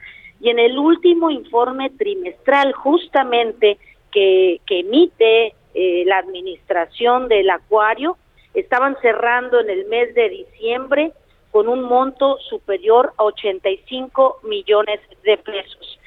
[0.40, 3.78] Y en el último informe trimestral, justamente
[4.12, 8.16] que, que emite eh, la administración del acuario,
[8.54, 11.12] estaban cerrando en el mes de diciembre
[11.50, 15.98] con un monto superior a 85 millones de pesos.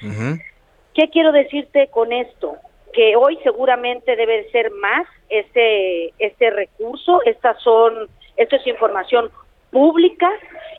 [0.94, 2.56] ¿Qué quiero decirte con esto?
[2.94, 9.30] Que hoy seguramente debe ser más este, este recurso, estas son, esto es información
[9.72, 10.30] pública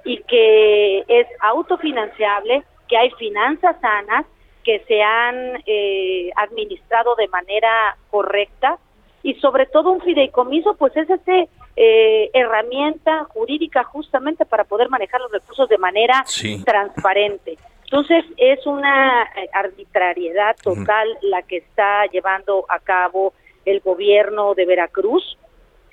[0.04, 4.26] y que es autofinanciable, que hay finanzas sanas,
[4.66, 8.78] que se han eh, administrado de manera correcta
[9.22, 15.20] y sobre todo un fideicomiso, pues es este eh, herramienta jurídica justamente para poder manejar
[15.20, 16.64] los recursos de manera Sí.
[16.64, 17.56] transparente.
[17.84, 24.66] Entonces es una eh, arbitrariedad total la que está llevando a cabo el gobierno de
[24.66, 25.38] Veracruz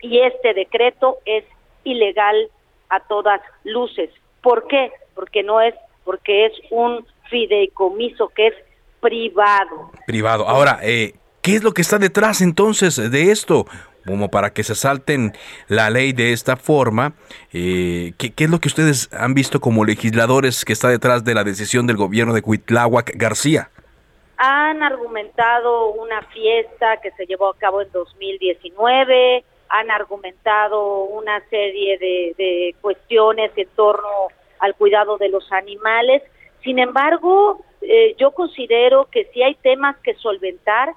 [0.01, 1.43] y este decreto es
[1.83, 2.49] ilegal
[2.89, 4.09] a todas luces.
[4.41, 4.91] ¿Por qué?
[5.13, 8.53] Porque no es porque es un fideicomiso que es
[8.99, 9.91] privado.
[10.07, 10.47] Privado.
[10.47, 13.65] Ahora, eh, ¿qué es lo que está detrás entonces de esto?
[14.05, 15.33] Como para que se salten
[15.67, 17.13] la ley de esta forma,
[17.53, 21.33] eh, ¿qué, qué es lo que ustedes han visto como legisladores que está detrás de
[21.33, 23.69] la decisión del gobierno de Cuitláhuac García?
[24.37, 31.97] Han argumentado una fiesta que se llevó a cabo en 2019, han argumentado una serie
[31.97, 34.27] de, de cuestiones en torno
[34.59, 36.21] al cuidado de los animales.
[36.63, 40.93] Sin embargo, eh, yo considero que si hay temas que solventar,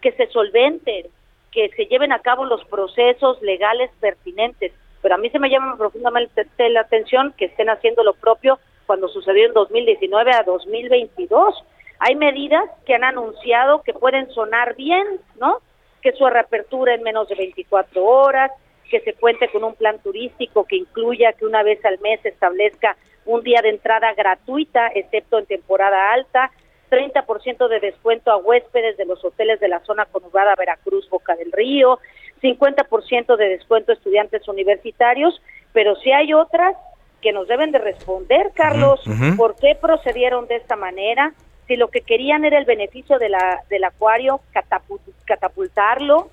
[0.00, 1.06] que se solventen,
[1.52, 4.72] que se lleven a cabo los procesos legales pertinentes.
[5.02, 9.08] Pero a mí se me llama profundamente la atención que estén haciendo lo propio cuando
[9.08, 11.54] sucedió en 2019 a 2022.
[11.98, 15.06] Hay medidas que han anunciado que pueden sonar bien,
[15.38, 15.58] ¿no?
[16.02, 18.50] Que su reapertura en menos de 24 horas,
[18.90, 22.30] que se cuente con un plan turístico que incluya que una vez al mes se
[22.30, 26.50] establezca un día de entrada gratuita, excepto en temporada alta,
[26.90, 31.52] 30% de descuento a huéspedes de los hoteles de la zona conurbada Veracruz, Boca del
[31.52, 31.98] Río,
[32.42, 35.40] 50% de descuento a estudiantes universitarios,
[35.72, 36.74] pero si hay otras
[37.22, 39.00] que nos deben de responder, Carlos.
[39.36, 41.32] ¿por qué procedieron de esta manera?
[41.68, 46.30] Si lo que querían era el beneficio de la, del acuario, catapu- catapultarlo,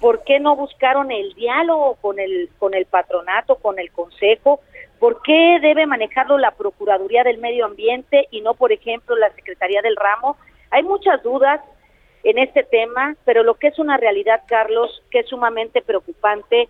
[0.00, 4.60] ¿por qué no buscaron el diálogo con el, con el patronato, con el consejo?
[4.98, 9.82] ¿Por qué debe manejarlo la Procuraduría del Medio Ambiente y no, por ejemplo, la Secretaría
[9.82, 10.36] del Ramo?
[10.70, 11.60] Hay muchas dudas
[12.24, 16.68] en este tema, pero lo que es una realidad, Carlos, que es sumamente preocupante,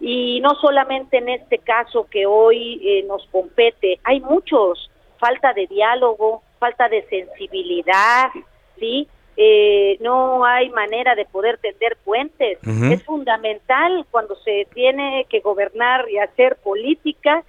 [0.00, 5.66] y no solamente en este caso que hoy eh, nos compete, hay muchos, falta de
[5.66, 8.30] diálogo, falta de sensibilidad,
[8.78, 9.08] ¿sí?
[9.40, 12.58] Eh, no hay manera de poder tender puentes.
[12.90, 17.44] Es fundamental cuando se tiene que gobernar y hacer política,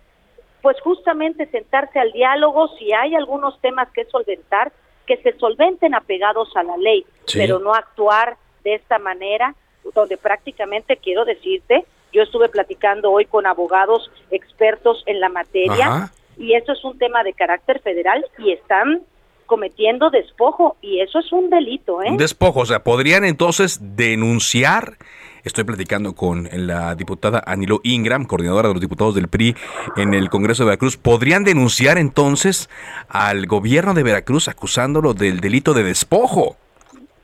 [0.61, 4.71] pues justamente sentarse al diálogo, si hay algunos temas que solventar,
[5.07, 7.39] que se solventen apegados a la ley, Sí.
[7.39, 9.55] pero no actuar de esta manera,
[9.95, 16.11] donde prácticamente quiero decirte, yo estuve platicando hoy con abogados expertos en la materia Ajá.
[16.37, 19.01] y eso es un tema de carácter federal y están
[19.49, 22.09] cometiendo despojo y eso es un delito, ¿eh?
[22.09, 24.97] Un despojo, o sea, podrían entonces denunciar.
[25.43, 29.55] Estoy platicando con la diputada Anilo Ingram, coordinadora de los diputados del PRI
[29.97, 30.97] en el Congreso de Veracruz.
[30.97, 32.69] ¿Podrían denunciar entonces
[33.07, 36.55] al gobierno de Veracruz acusándolo del delito de despojo?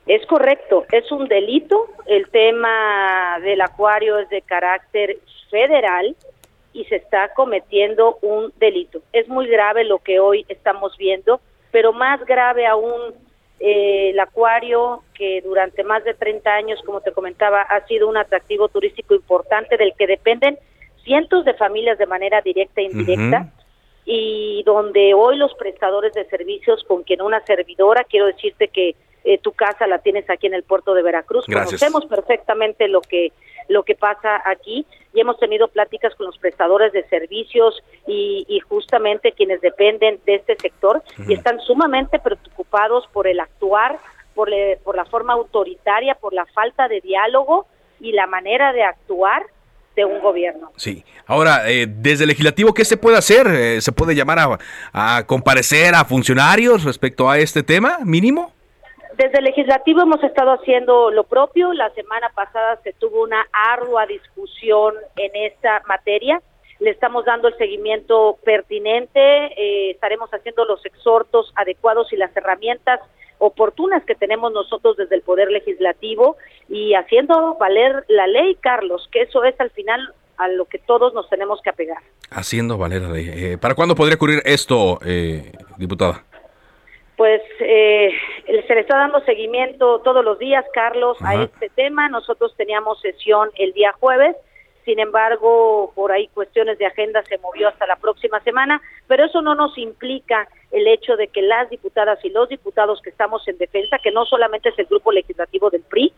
[0.07, 1.87] Es correcto, es un delito.
[2.07, 5.19] El tema del acuario es de carácter
[5.51, 6.15] federal
[6.73, 9.01] y se está cometiendo un delito.
[9.13, 11.39] Es muy grave lo que hoy estamos viendo,
[11.75, 13.13] pero más grave aún
[13.59, 18.15] eh, el acuario que durante más de 30 años, como te comentaba, ha sido un
[18.15, 20.57] atractivo turístico importante del que dependen
[21.03, 23.51] cientos de familias de manera directa e indirecta.
[24.05, 28.95] Y donde hoy los prestadores de servicios, con quien una servidora, quiero decirte que
[29.25, 31.45] eh, tu casa la tienes aquí en el puerto de Veracruz.
[31.45, 33.33] Conocemos perfectamente lo que
[33.67, 39.31] lo que pasa aquí y hemos tenido pláticas con los prestadores de servicios y, justamente
[39.31, 43.99] quienes dependen de este sector y están sumamente preocupados por el actuar,
[44.33, 44.49] por,
[44.83, 47.67] por la forma autoritaria, por la falta de diálogo
[47.99, 49.43] y la manera de actuar
[49.95, 50.71] de un gobierno.
[50.75, 51.03] Sí.
[51.25, 53.47] Ahora, eh, desde el legislativo, ¿qué se puede hacer?
[53.47, 54.57] Eh, ¿Se puede llamar a,
[54.91, 58.54] a comparecer a funcionarios respecto a este tema mínimo?
[59.17, 61.71] Desde el legislativo hemos estado haciendo lo propio.
[61.73, 66.41] La semana pasada se tuvo una ardua discusión en esta materia.
[66.79, 72.99] Le estamos dando el seguimiento pertinente, eh, estaremos haciendo los exhortos adecuados y las herramientas
[73.37, 76.35] oportunas que tenemos nosotros desde el Poder Legislativo
[76.67, 81.13] y haciendo valer la ley, Carlos, que eso es al final a lo que todos
[81.13, 81.99] nos tenemos que apegar.
[82.31, 83.29] Haciendo valer la ley.
[83.29, 86.25] Eh, ¿Para cuándo podría ocurrir esto, eh, diputada?
[87.17, 88.11] Pues eh,
[88.45, 92.09] se le está dando seguimiento todos los días, Carlos, a este tema.
[92.09, 94.35] Nosotros teníamos sesión el día jueves,
[94.83, 99.41] sin embargo, por ahí cuestiones de agenda se movió hasta la próxima semana, pero eso
[99.41, 103.57] no nos implica el hecho de que las diputadas y los diputados que estamos en
[103.57, 106.13] defensa, que no solamente es el grupo legislativo del PRI,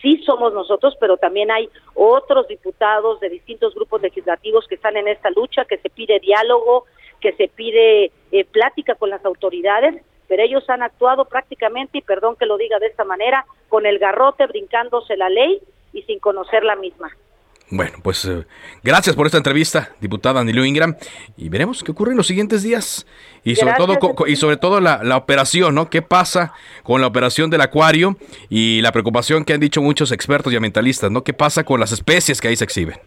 [0.00, 5.08] sí somos nosotros, pero también hay otros diputados de distintos grupos legislativos que están en
[5.08, 6.84] esta lucha, que se pide diálogo,
[7.20, 12.36] que se pide eh, plática con las autoridades pero ellos han actuado prácticamente, y perdón
[12.36, 15.60] que lo diga de esta manera, con el garrote brincándose la ley
[15.92, 17.10] y sin conocer la misma.
[17.70, 18.44] Bueno, pues eh,
[18.82, 20.96] gracias por esta entrevista, diputada Anilio Ingram,
[21.36, 23.06] y veremos qué ocurre en los siguientes días
[23.42, 23.96] y sobre todo
[24.26, 25.88] y sobre todo la, la, operación, ¿no?
[25.88, 26.52] ¿Qué pasa
[26.82, 28.16] con la operación del acuario
[28.50, 31.24] y la preocupación que han dicho muchos expertos y ambientalistas, ¿no?
[31.24, 32.98] ¿Qué pasa con las especies que ahí se exhiben?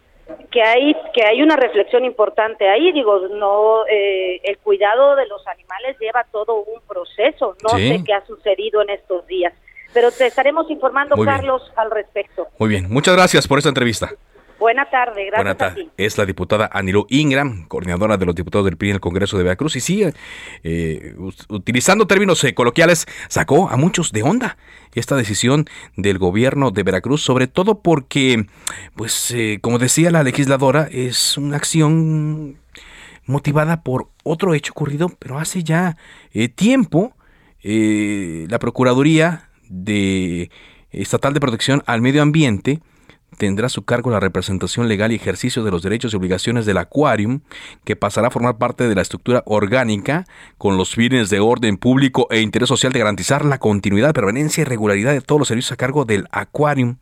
[0.57, 2.91] Que hay que hay una reflexión importante ahí.
[2.91, 8.13] Digo no eh, el cuidado de los animales lleva todo un proceso no sé qué
[8.13, 9.53] ha sucedido en estos días
[9.93, 12.47] pero te estaremos informando Carlos al respecto.
[12.59, 12.87] Muy bien.
[12.89, 14.11] Muchas gracias por esta entrevista
[14.67, 15.87] Buena tarde, gracias Buena tarde.
[15.95, 19.45] Es la diputada Anilo Ingram, coordinadora de los diputados del PRI en el Congreso de
[19.45, 19.77] Veracruz.
[19.77, 20.03] Y sí,
[20.61, 21.15] eh,
[21.47, 24.57] utilizando términos eh, coloquiales, sacó a muchos de onda
[24.93, 28.45] esta decisión del gobierno de Veracruz, sobre todo porque,
[28.97, 32.59] pues, eh, como decía la legisladora, es una acción
[33.25, 35.95] motivada por otro hecho ocurrido, pero hace ya
[36.55, 37.15] tiempo
[37.63, 40.51] la Procuraduría de
[40.91, 42.81] Estatal de Protección al Medio Ambiente
[43.37, 46.77] tendrá a su cargo la representación legal y ejercicio de los derechos y obligaciones del
[46.77, 47.41] Aquarium,
[47.83, 50.25] que pasará a formar parte de la estructura orgánica
[50.57, 54.65] con los fines de orden público e interés social de garantizar la continuidad, permanencia y
[54.65, 56.97] regularidad de todos los servicios a cargo del Aquarium.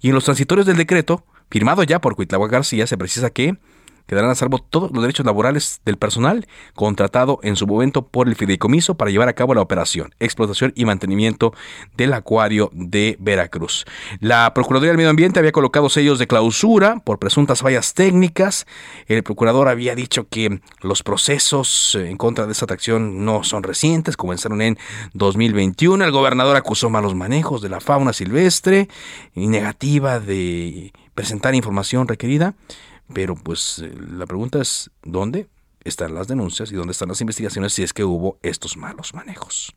[0.00, 3.56] Y en los transitorios del decreto, firmado ya por Cuitlagua García, se precisa que
[4.10, 8.34] quedarán a salvo todos los derechos laborales del personal contratado en su momento por el
[8.34, 11.54] fideicomiso para llevar a cabo la operación, explotación y mantenimiento
[11.96, 13.84] del acuario de Veracruz.
[14.18, 18.66] La Procuraduría del Medio Ambiente había colocado sellos de clausura por presuntas fallas técnicas.
[19.06, 24.16] El procurador había dicho que los procesos en contra de esta atracción no son recientes,
[24.16, 24.76] comenzaron en
[25.12, 26.04] 2021.
[26.04, 28.88] El gobernador acusó malos manejos de la fauna silvestre
[29.36, 32.54] y negativa de presentar información requerida.
[33.12, 35.48] Pero pues eh, la pregunta es, ¿dónde
[35.84, 39.74] están las denuncias y dónde están las investigaciones si es que hubo estos malos manejos?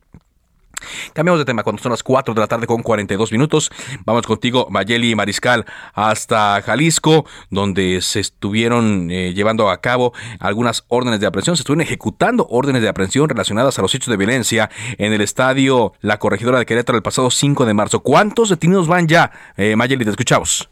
[1.12, 3.70] Cambiamos de tema cuando son las 4 de la tarde con 42 minutos.
[4.04, 5.64] Vamos contigo, Mayeli Mariscal,
[5.94, 11.56] hasta Jalisco, donde se estuvieron eh, llevando a cabo algunas órdenes de aprehensión.
[11.56, 15.92] Se estuvieron ejecutando órdenes de aprehensión relacionadas a los hechos de violencia en el estadio
[16.00, 18.00] La Corregidora de Querétaro el pasado 5 de marzo.
[18.00, 19.30] ¿Cuántos detenidos van ya?
[19.56, 20.68] Eh, Mayeli, te escuchamos.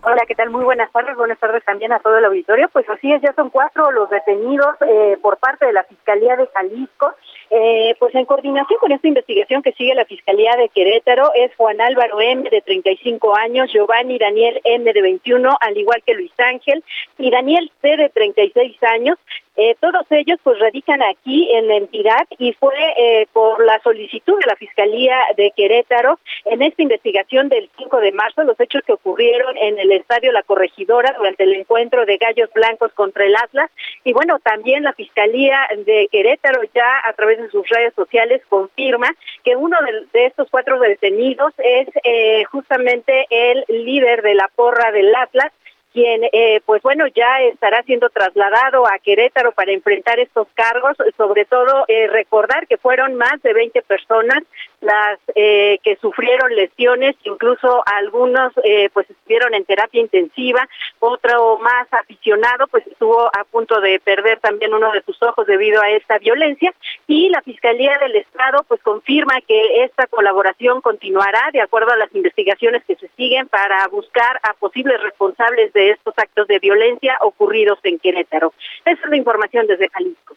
[0.00, 0.50] Hola, ¿qué tal?
[0.50, 1.16] Muy buenas tardes.
[1.16, 2.68] Buenas tardes también a todo el auditorio.
[2.68, 6.46] Pues así es, ya son cuatro los detenidos eh, por parte de la Fiscalía de
[6.46, 7.14] Jalisco.
[7.50, 11.80] Eh, pues en coordinación con esta investigación que sigue la Fiscalía de Querétaro es Juan
[11.80, 16.84] Álvaro M de 35 años, Giovanni Daniel M de 21, al igual que Luis Ángel,
[17.18, 19.18] y Daniel C de 36 años.
[19.60, 24.38] Eh, todos ellos pues radican aquí en la entidad y fue eh, por la solicitud
[24.38, 28.92] de la Fiscalía de Querétaro en esta investigación del 5 de marzo, los hechos que
[28.92, 33.68] ocurrieron en el Estadio La Corregidora durante el encuentro de Gallos Blancos contra el Atlas.
[34.04, 39.08] Y bueno, también la Fiscalía de Querétaro ya a través de sus redes sociales confirma
[39.42, 39.76] que uno
[40.12, 45.50] de, estos cuatro detenidos es eh, justamente el líder de la porra del Atlas,
[45.98, 51.44] quien, eh, pues bueno, ya estará siendo trasladado a Querétaro para enfrentar estos cargos, sobre
[51.44, 54.44] todo eh, recordar que fueron más de 20 personas
[54.80, 58.52] las eh, que sufrieron lesiones, incluso algunos
[58.92, 60.68] pues estuvieron en terapia intensiva,
[61.00, 65.82] otro más aficionado pues estuvo a punto de perder también uno de sus ojos debido
[65.82, 66.72] a esta violencia.
[67.08, 72.14] Y la Fiscalía del Estado pues confirma que esta colaboración continuará de acuerdo a las
[72.14, 77.78] investigaciones que se siguen para buscar a posibles responsables de estos actos de violencia ocurridos
[77.82, 78.52] en Querétaro.
[78.84, 80.36] Esa es la información desde Jalisco.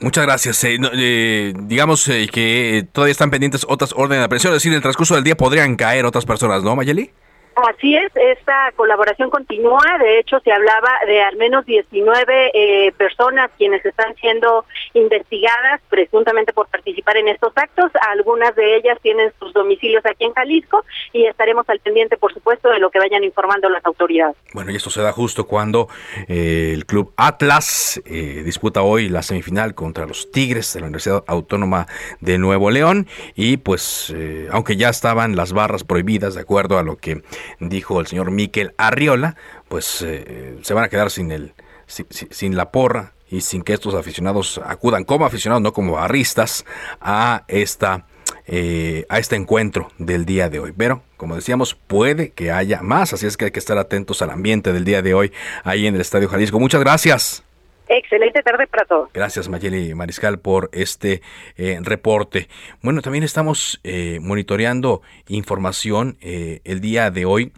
[0.00, 0.64] Muchas gracias.
[0.64, 4.76] Eh, eh, digamos eh, que todavía están pendientes otras órdenes de aprehensión, es decir, en
[4.76, 7.10] el transcurso del día podrían caer otras personas, ¿no, Mayeli?
[7.56, 9.98] Así es, esta colaboración continúa.
[9.98, 16.52] De hecho, se hablaba de al menos 19 eh, personas quienes están siendo investigadas presuntamente
[16.52, 17.90] por participar en estos actos.
[18.08, 22.70] Algunas de ellas tienen sus domicilios aquí en Jalisco y estaremos al pendiente, por supuesto,
[22.70, 24.36] de lo que vayan informando las autoridades.
[24.54, 25.88] Bueno, y esto se da justo cuando
[26.28, 31.24] eh, el club Atlas eh, disputa hoy la semifinal contra los Tigres de la Universidad
[31.26, 31.86] Autónoma
[32.20, 34.14] de Nuevo León y pues,
[34.50, 37.22] aunque ya estaban las barras prohibidas de acuerdo a lo que
[37.58, 39.36] dijo el señor Miquel Arriola,
[39.68, 41.54] pues eh, se van a quedar sin, el,
[41.86, 46.64] sin, la porra y sin que estos aficionados acudan como aficionados, no como barristas,
[47.00, 48.06] a esta
[48.46, 50.72] eh, a este encuentro del día de hoy.
[50.76, 54.30] Pero, como decíamos, puede que haya más, así es que hay que estar atentos al
[54.30, 55.32] ambiente del día de hoy
[55.62, 56.58] ahí en el Estadio Jalisco.
[56.58, 57.44] Muchas gracias.
[57.92, 59.10] Excelente tarde para todos.
[59.12, 61.22] Gracias Mayeli Mariscal por este
[61.56, 62.48] eh, reporte.
[62.82, 67.52] Bueno, también estamos eh, monitoreando información eh, el día de hoy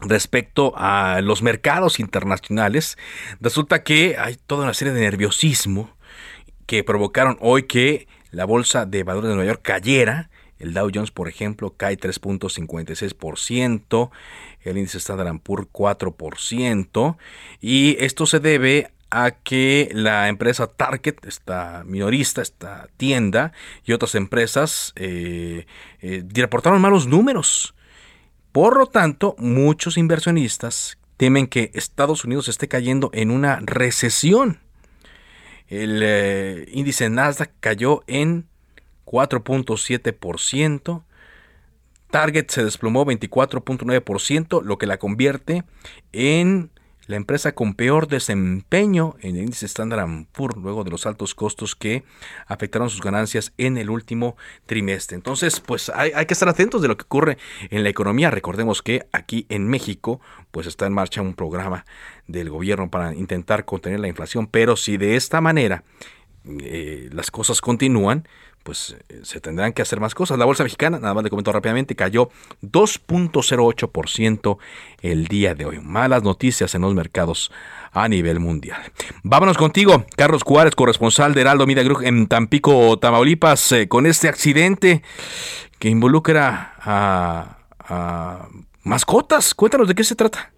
[0.00, 2.96] respecto a los mercados internacionales.
[3.42, 5.94] Resulta que hay toda una serie de nerviosismo
[6.64, 10.30] que provocaron hoy que la bolsa de valores de Nueva York cayera.
[10.58, 14.10] El Dow Jones, por ejemplo, cae 3.56%,
[14.62, 17.16] el índice Standard Poor's 4%,
[17.60, 23.52] y esto se debe a que la empresa Target, esta minorista, esta tienda
[23.84, 25.66] y otras empresas eh,
[26.00, 27.74] eh, reportaron malos números.
[28.52, 34.60] Por lo tanto, muchos inversionistas temen que Estados Unidos esté cayendo en una recesión.
[35.68, 38.46] El eh, índice Nasdaq cayó en
[39.04, 41.04] 4.7%.
[42.10, 45.64] Target se desplomó 24.9%, lo que la convierte
[46.12, 46.70] en
[47.06, 51.74] la empresa con peor desempeño en el índice Standard Poor's luego de los altos costos
[51.74, 52.04] que
[52.46, 54.36] afectaron sus ganancias en el último
[54.66, 55.16] trimestre.
[55.16, 57.38] Entonces, pues hay, que estar atentos de lo que ocurre
[57.70, 58.30] en la economía.
[58.30, 61.84] Recordemos que aquí en México, pues está en marcha un programa
[62.26, 65.84] del gobierno para intentar contener la inflación, pero si de esta manera
[66.44, 68.26] eh, las cosas continúan,
[68.62, 70.38] pues eh, se tendrán que hacer más cosas.
[70.38, 72.28] La bolsa mexicana, nada más le comento rápidamente, cayó
[72.62, 74.58] 2.08%
[75.02, 75.80] el día de hoy.
[75.80, 77.52] Malas noticias en los mercados
[77.92, 78.80] a nivel mundial.
[79.22, 84.28] Vámonos contigo, Carlos Juárez, corresponsal de Heraldo Media Group en Tampico, Tamaulipas, eh, con este
[84.28, 85.02] accidente
[85.78, 87.58] que involucra a,
[88.84, 89.54] mascotas.
[89.54, 90.52] Cuéntanos de qué se trata.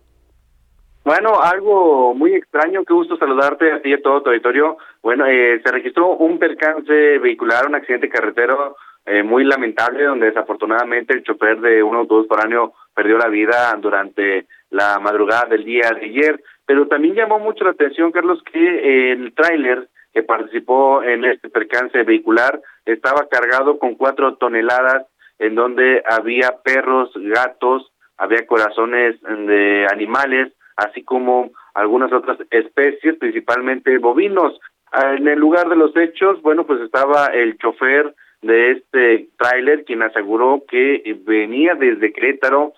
[1.05, 4.77] Bueno, algo muy extraño, qué gusto saludarte a ti a todo tu auditorio.
[5.05, 8.75] Bueno, eh, se registró un percance vehicular, un accidente carretero
[9.05, 14.47] eh, muy lamentable, donde desafortunadamente el chofer de un autobús foráneo perdió la vida durante
[14.71, 16.43] la madrugada del día de ayer.
[16.65, 22.03] Pero también llamó mucho la atención, Carlos, que el tráiler que participó en este percance
[22.03, 25.05] vehicular estaba cargado con cuatro toneladas
[25.39, 33.99] en donde había perros, gatos, había corazones de animales, así como algunas otras especies, principalmente
[33.99, 34.59] bovinos.
[34.95, 40.03] En el lugar de los hechos, bueno, pues estaba el chofer de este tráiler quien
[40.03, 42.75] aseguró que venía desde Querétaro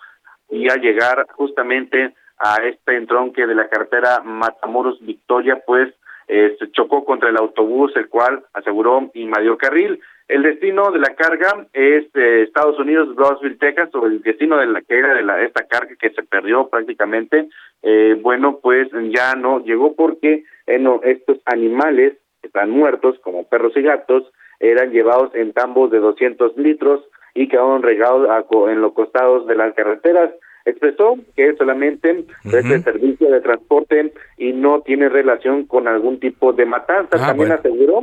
[0.49, 5.93] y al llegar justamente a este entronque de la carretera Matamoros Victoria, pues
[6.27, 9.99] eh, se chocó contra el autobús, el cual aseguró invadió carril.
[10.27, 14.67] El destino de la carga es eh, Estados Unidos, Roseville, Texas, o el destino de
[14.67, 17.47] la que era de la, esta carga que se perdió prácticamente.
[17.81, 23.73] Eh, bueno, pues ya no llegó porque eh, estos animales que están muertos, como perros
[23.75, 24.23] y gatos,
[24.59, 27.01] eran llevados en tambos de 200 litros
[27.33, 28.27] y quedaron regados
[28.69, 30.31] en los costados de las carreteras.
[30.65, 36.51] expresó que solamente es el servicio de transporte y no tiene relación con algún tipo
[36.51, 37.15] de matanza.
[37.15, 37.55] Ah, También bueno.
[37.55, 38.01] aseguró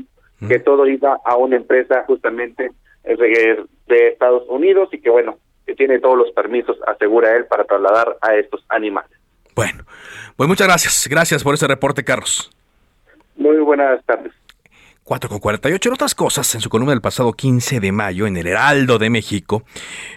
[0.48, 2.70] que todo iba a una empresa justamente
[3.04, 5.36] eh, de Estados Unidos y que bueno,
[5.66, 9.10] que tiene todos los permisos, asegura él, para trasladar a estos animales.
[9.54, 9.84] Bueno,
[10.36, 11.06] pues muchas gracias.
[11.10, 12.50] Gracias por ese reporte, Carlos.
[13.44, 14.32] Muy buenas tardes.
[15.02, 15.90] 4 con 48.
[15.90, 19.10] En otras cosas, en su columna del pasado 15 de mayo, en el Heraldo de
[19.10, 19.64] México,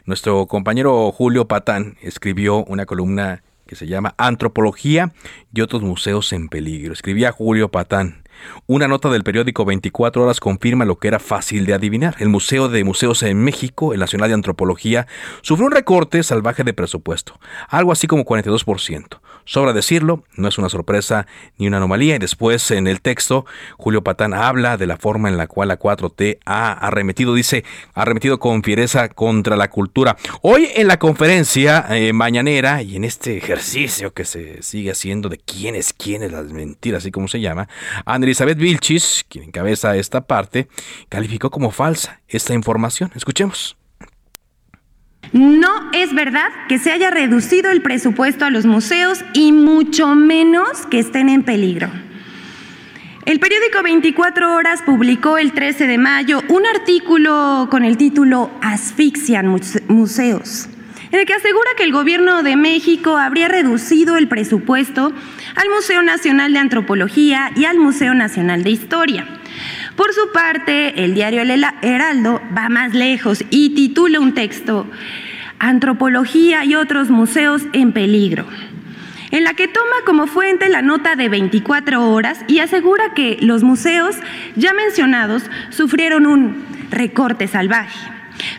[0.06, 5.12] nuestro compañero Julio Patán escribió una columna que se llama Antropología
[5.54, 6.94] y otros museos en peligro.
[6.94, 8.24] Escribía Julio Patán.
[8.66, 12.16] Una nota del periódico 24 horas confirma lo que era fácil de adivinar.
[12.20, 15.06] El Museo de Museos en México, el Nacional de Antropología,
[15.42, 19.20] sufrió un recorte salvaje de presupuesto, algo así como 42%.
[19.48, 21.26] Sobra decirlo, no es una sorpresa
[21.58, 22.16] ni una anomalía.
[22.16, 23.45] Y después en el texto,
[23.78, 28.02] Julio Patán habla de la forma en la cual la 4T ha arremetido, dice, ha
[28.02, 30.18] arremetido con fiereza contra la cultura.
[30.41, 35.38] Hoy en la conferencia eh, mañanera y en este ejercicio que se sigue haciendo de
[35.38, 37.70] quién es quién es las mentiras, así como se llama,
[38.06, 40.68] Ana Elizabeth Vilchis, quien encabeza esta parte,
[41.08, 43.12] calificó como falsa esta información.
[43.16, 43.78] Escuchemos.
[45.34, 50.86] No es verdad que se haya reducido el presupuesto a los museos y mucho menos
[50.90, 51.90] que estén en peligro.
[53.26, 59.48] El periódico 24 Horas publicó el 13 de mayo un artículo con el título Asfixian
[59.48, 60.70] muse- museos,
[61.12, 65.12] en el que asegura que el gobierno de México habría reducido el presupuesto
[65.56, 69.28] al Museo Nacional de Antropología y al Museo Nacional de Historia.
[69.95, 74.88] Por su parte, el diario El Heraldo va más lejos y titula un texto
[75.60, 78.45] Antropología y otros museos en peligro,
[79.32, 83.64] en la que toma como fuente la nota de 24 horas y asegura que los
[83.64, 84.16] museos
[84.55, 87.99] ya mencionados sufrieron un recorte salvaje.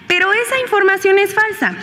[0.08, 1.76] Pero esa información es falsa.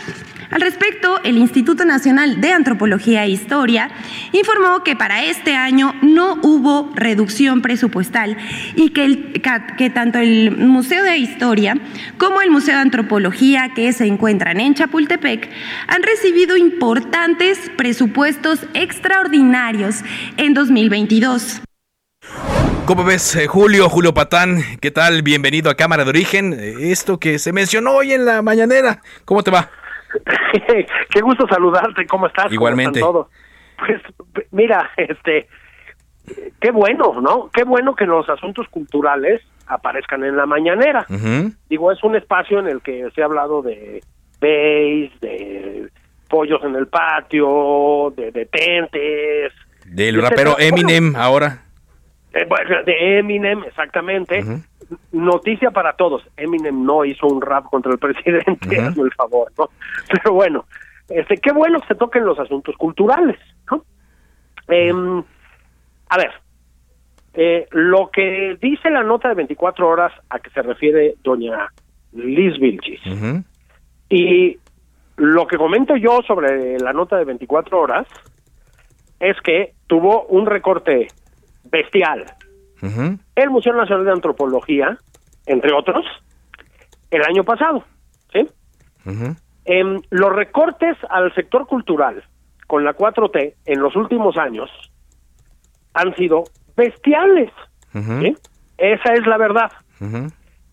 [0.52, 3.90] Al respecto, el Instituto Nacional de Antropología e Historia
[4.32, 8.38] informó que para este año no hubo reducción presupuestal
[8.76, 9.42] y que,
[9.78, 11.78] que tanto el Museo de Historia
[12.18, 15.50] como el Museo de Antropología que se encuentran en Chapultepec
[15.88, 20.04] han recibido importantes presupuestos extraordinarios
[20.38, 21.62] en 2022.
[22.86, 23.90] ¿Cómo ves, eh, Julio?
[23.90, 25.24] Julio Patán, ¿qué tal?
[25.24, 26.54] Bienvenido a Cámara de Origen.
[26.54, 29.72] Eh, Esto que se mencionó hoy en la mañanera, ¿cómo te va?
[31.10, 32.46] Qué gusto saludarte, ¿cómo estás?
[32.46, 33.00] ¿Cómo Igualmente.
[33.00, 33.28] están todos?
[33.78, 34.02] Pues
[34.52, 35.48] mira, este,
[36.60, 37.50] qué bueno, ¿no?
[37.54, 41.06] Qué bueno que los asuntos culturales aparezcan en la mañanera.
[41.70, 44.02] Digo, es un espacio en el que se ha hablado de
[44.40, 45.90] base, de
[46.30, 49.54] pollos en el patio, de detentes,
[49.86, 50.58] Del rapero.
[50.60, 51.64] Eminem ahora.
[52.34, 54.44] eh, bueno, de Eminem, exactamente.
[55.12, 59.70] Noticia para todos, Eminem no hizo un rap contra el presidente, hazme el favor, ¿no?
[60.12, 60.66] Pero bueno,
[61.10, 63.38] este, qué bueno que se toquen los asuntos culturales,
[63.72, 63.84] ¿no?
[64.68, 65.24] Em,
[66.10, 66.32] a ver,
[67.34, 71.68] eh, lo que dice la nota de 24 horas a que se refiere doña
[72.14, 73.02] Liz Vilchis
[74.10, 74.58] y
[75.18, 78.08] lo que comento yo sobre la nota de 24 horas
[79.20, 81.08] es que tuvo un recorte
[81.66, 82.26] bestial
[83.36, 84.98] el Museo Nacional de Antropología,
[85.46, 86.06] entre otros,
[87.12, 87.84] el año pasado,
[88.34, 88.48] ¿sí?
[89.66, 92.24] Em, los recortes al sector cultural
[92.68, 94.70] con la 4T en los últimos años
[95.94, 96.44] han sido
[96.76, 97.52] bestiales,
[98.22, 98.36] ¿sí?
[98.78, 99.72] Esa es la verdad.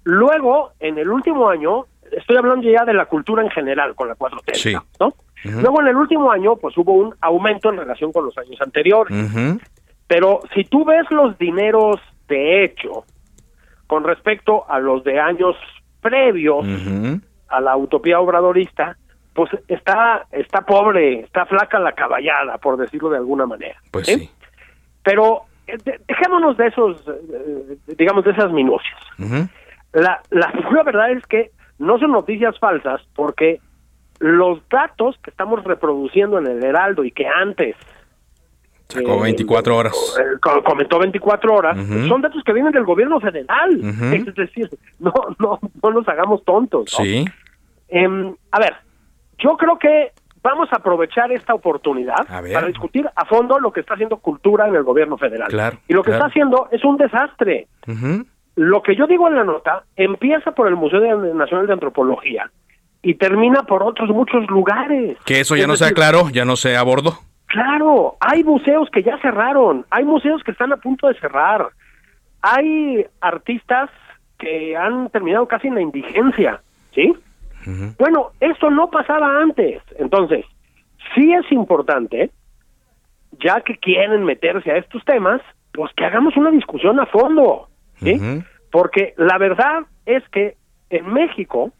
[0.04, 4.16] Luego, en el último año, estoy hablando ya de la cultura en general con la
[4.16, 4.74] 4T, Sí.
[4.98, 5.14] ¿no?
[5.44, 9.16] Luego, en el último año, pues hubo un aumento en relación con los años anteriores.
[10.12, 11.96] Pero si tú ves los dineros
[12.28, 13.04] de hecho
[13.86, 15.56] con respecto a los de años
[16.02, 16.66] previos
[17.48, 18.98] a la utopía obradorista,
[19.34, 23.76] pues está está pobre, está flaca la caballada, por decirlo de alguna manera.
[23.90, 24.14] Pues ¿sí?
[24.18, 24.30] sí.
[25.02, 28.98] Pero eh, de- dejémonos de esos, eh, digamos, de esas minucias.
[29.94, 33.60] La, la pura verdad es que no son noticias falsas porque
[34.18, 37.76] los datos que estamos reproduciendo en el Heraldo y que antes
[38.92, 40.16] Sacó Eh, 24 horas.
[40.20, 41.76] eh, co- comentó 24 horas,
[42.08, 43.70] son datos que vienen del gobierno federal.
[44.12, 44.68] Es decir,
[44.98, 46.94] no, no, no nos hagamos tontos.
[46.98, 47.04] ¿no?
[47.04, 47.24] Sí.
[47.88, 48.74] Em, a ver,
[49.38, 50.12] yo creo que
[50.42, 54.74] vamos a aprovechar esta oportunidad para discutir a fondo lo que está haciendo cultura en
[54.74, 55.48] el gobierno federal.
[55.48, 56.24] Claro, y lo que claro.
[56.24, 57.68] está haciendo es un desastre.
[58.56, 61.00] Lo que yo digo en la nota empieza por el Museo
[61.34, 62.50] Nacional de Antropología
[63.02, 65.16] y termina por otros muchos lugares.
[65.24, 67.14] Que eso ya Es no se decir, aclaró, ya no se abordó.
[67.52, 71.68] Claro, hay museos que ya cerraron, hay museos que están a punto de cerrar,
[72.40, 73.90] hay artistas
[74.38, 76.62] que han terminado casi en la indigencia,
[76.94, 77.14] ¿sí?
[77.98, 79.82] Bueno, esto no pasaba antes.
[79.98, 80.46] Entonces,
[81.14, 82.30] sí es importante,
[83.32, 85.42] ya que quieren meterse a estos temas,
[85.74, 88.18] pues que hagamos una discusión a fondo, ¿sí?
[88.70, 90.56] Porque la verdad es que
[90.88, 91.70] en México,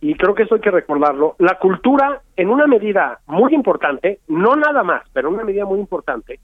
[0.00, 4.54] y creo que eso hay que recordarlo, la cultura en una medida muy importante, no
[4.56, 6.38] nada más, pero en una medida muy importante,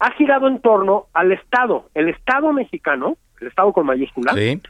[0.00, 1.84] ha girado en torno al Estado.
[1.94, 4.60] El Estado mexicano, el Estado con mayúscula, Sí.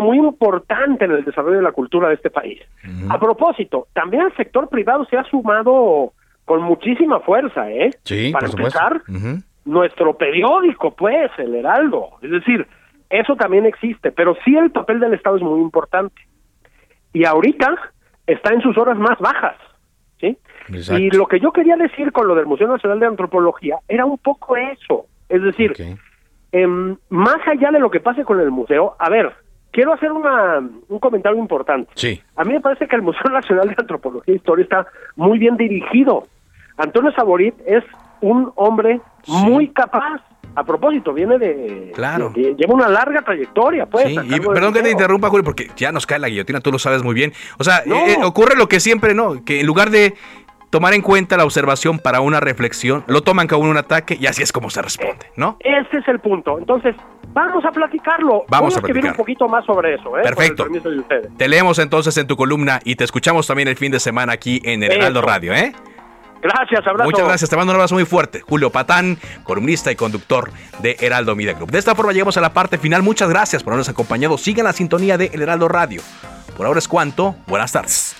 [0.00, 2.60] muy importante en el desarrollo de la cultura de este país.
[3.08, 6.12] A propósito, también el sector privado se ha sumado
[6.44, 7.90] con muchísima fuerza, ¿eh?
[8.04, 9.02] Sí, Para por empezar,
[9.64, 12.10] nuestro periódico, pues, el Heraldo.
[12.22, 12.66] Es decir,
[13.10, 16.14] eso también existe, pero sí el papel del Estado es muy importante.
[17.12, 17.74] Y ahorita
[18.26, 19.56] está en sus horas más bajas,
[20.20, 20.36] ¿sí?
[20.68, 21.02] Exacto.
[21.02, 24.18] Y lo que yo quería decir con lo del Museo Nacional de Antropología era un
[24.18, 25.06] poco eso.
[25.28, 25.72] Es decir,
[26.52, 29.32] em, más allá de lo que pase con el museo, a ver,
[29.70, 31.90] quiero hacer una, un comentario importante.
[31.94, 32.20] Sí.
[32.34, 34.86] A mí me parece que el Museo Nacional de Antropología e Historia está
[35.16, 36.26] muy bien dirigido.
[36.78, 37.84] Antonio Saborit es
[38.20, 40.22] un hombre muy capaz.
[40.56, 41.92] A propósito, viene de...
[41.94, 42.30] Claro.
[42.34, 44.06] de- lleva una larga trayectoria, pues.
[44.06, 46.78] Sí, y perdón que te interrumpa, Julio, porque ya nos cae la guillotina, tú lo
[46.78, 47.32] sabes muy bien.
[47.58, 47.96] O sea, No.
[47.96, 49.44] eh, eh, ocurre lo que siempre, ¿no?
[49.44, 50.14] Que en lugar de
[50.70, 54.42] tomar en cuenta la observación para una reflexión, lo toman como un ataque y así
[54.42, 55.56] es como se responde, ¿no?
[55.60, 56.58] Ese es el punto.
[56.58, 56.94] Entonces,
[57.32, 58.44] vamos a platicarlo.
[58.48, 59.12] Vamos a escribir platicar.
[59.12, 60.22] un poquito más sobre eso, ¿eh?
[60.22, 60.64] Perfecto.
[60.64, 61.36] Con el permiso de ustedes.
[61.38, 64.60] Te leemos entonces en tu columna y te escuchamos también el fin de semana aquí
[64.64, 65.22] en el Heraldo.
[65.22, 65.72] Radio, ¿eh?
[66.46, 67.10] Gracias, abrazo.
[67.10, 68.40] Muchas gracias, te mando un abrazo muy fuerte.
[68.40, 71.72] Julio Patán, columnista y conductor de Heraldo Media Group.
[71.72, 73.02] De esta forma llegamos a la parte final.
[73.02, 74.38] Muchas gracias por habernos acompañado.
[74.38, 76.02] Sigan la sintonía de El Heraldo Radio.
[76.56, 77.34] Por ahora es cuanto.
[77.46, 78.14] Buenas tardes.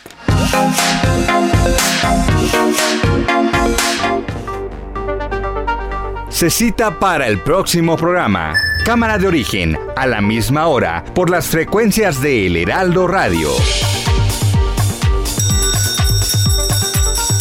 [6.28, 8.54] Se cita para el próximo programa.
[8.84, 13.50] Cámara de origen, a la misma hora, por las frecuencias de El Heraldo Radio.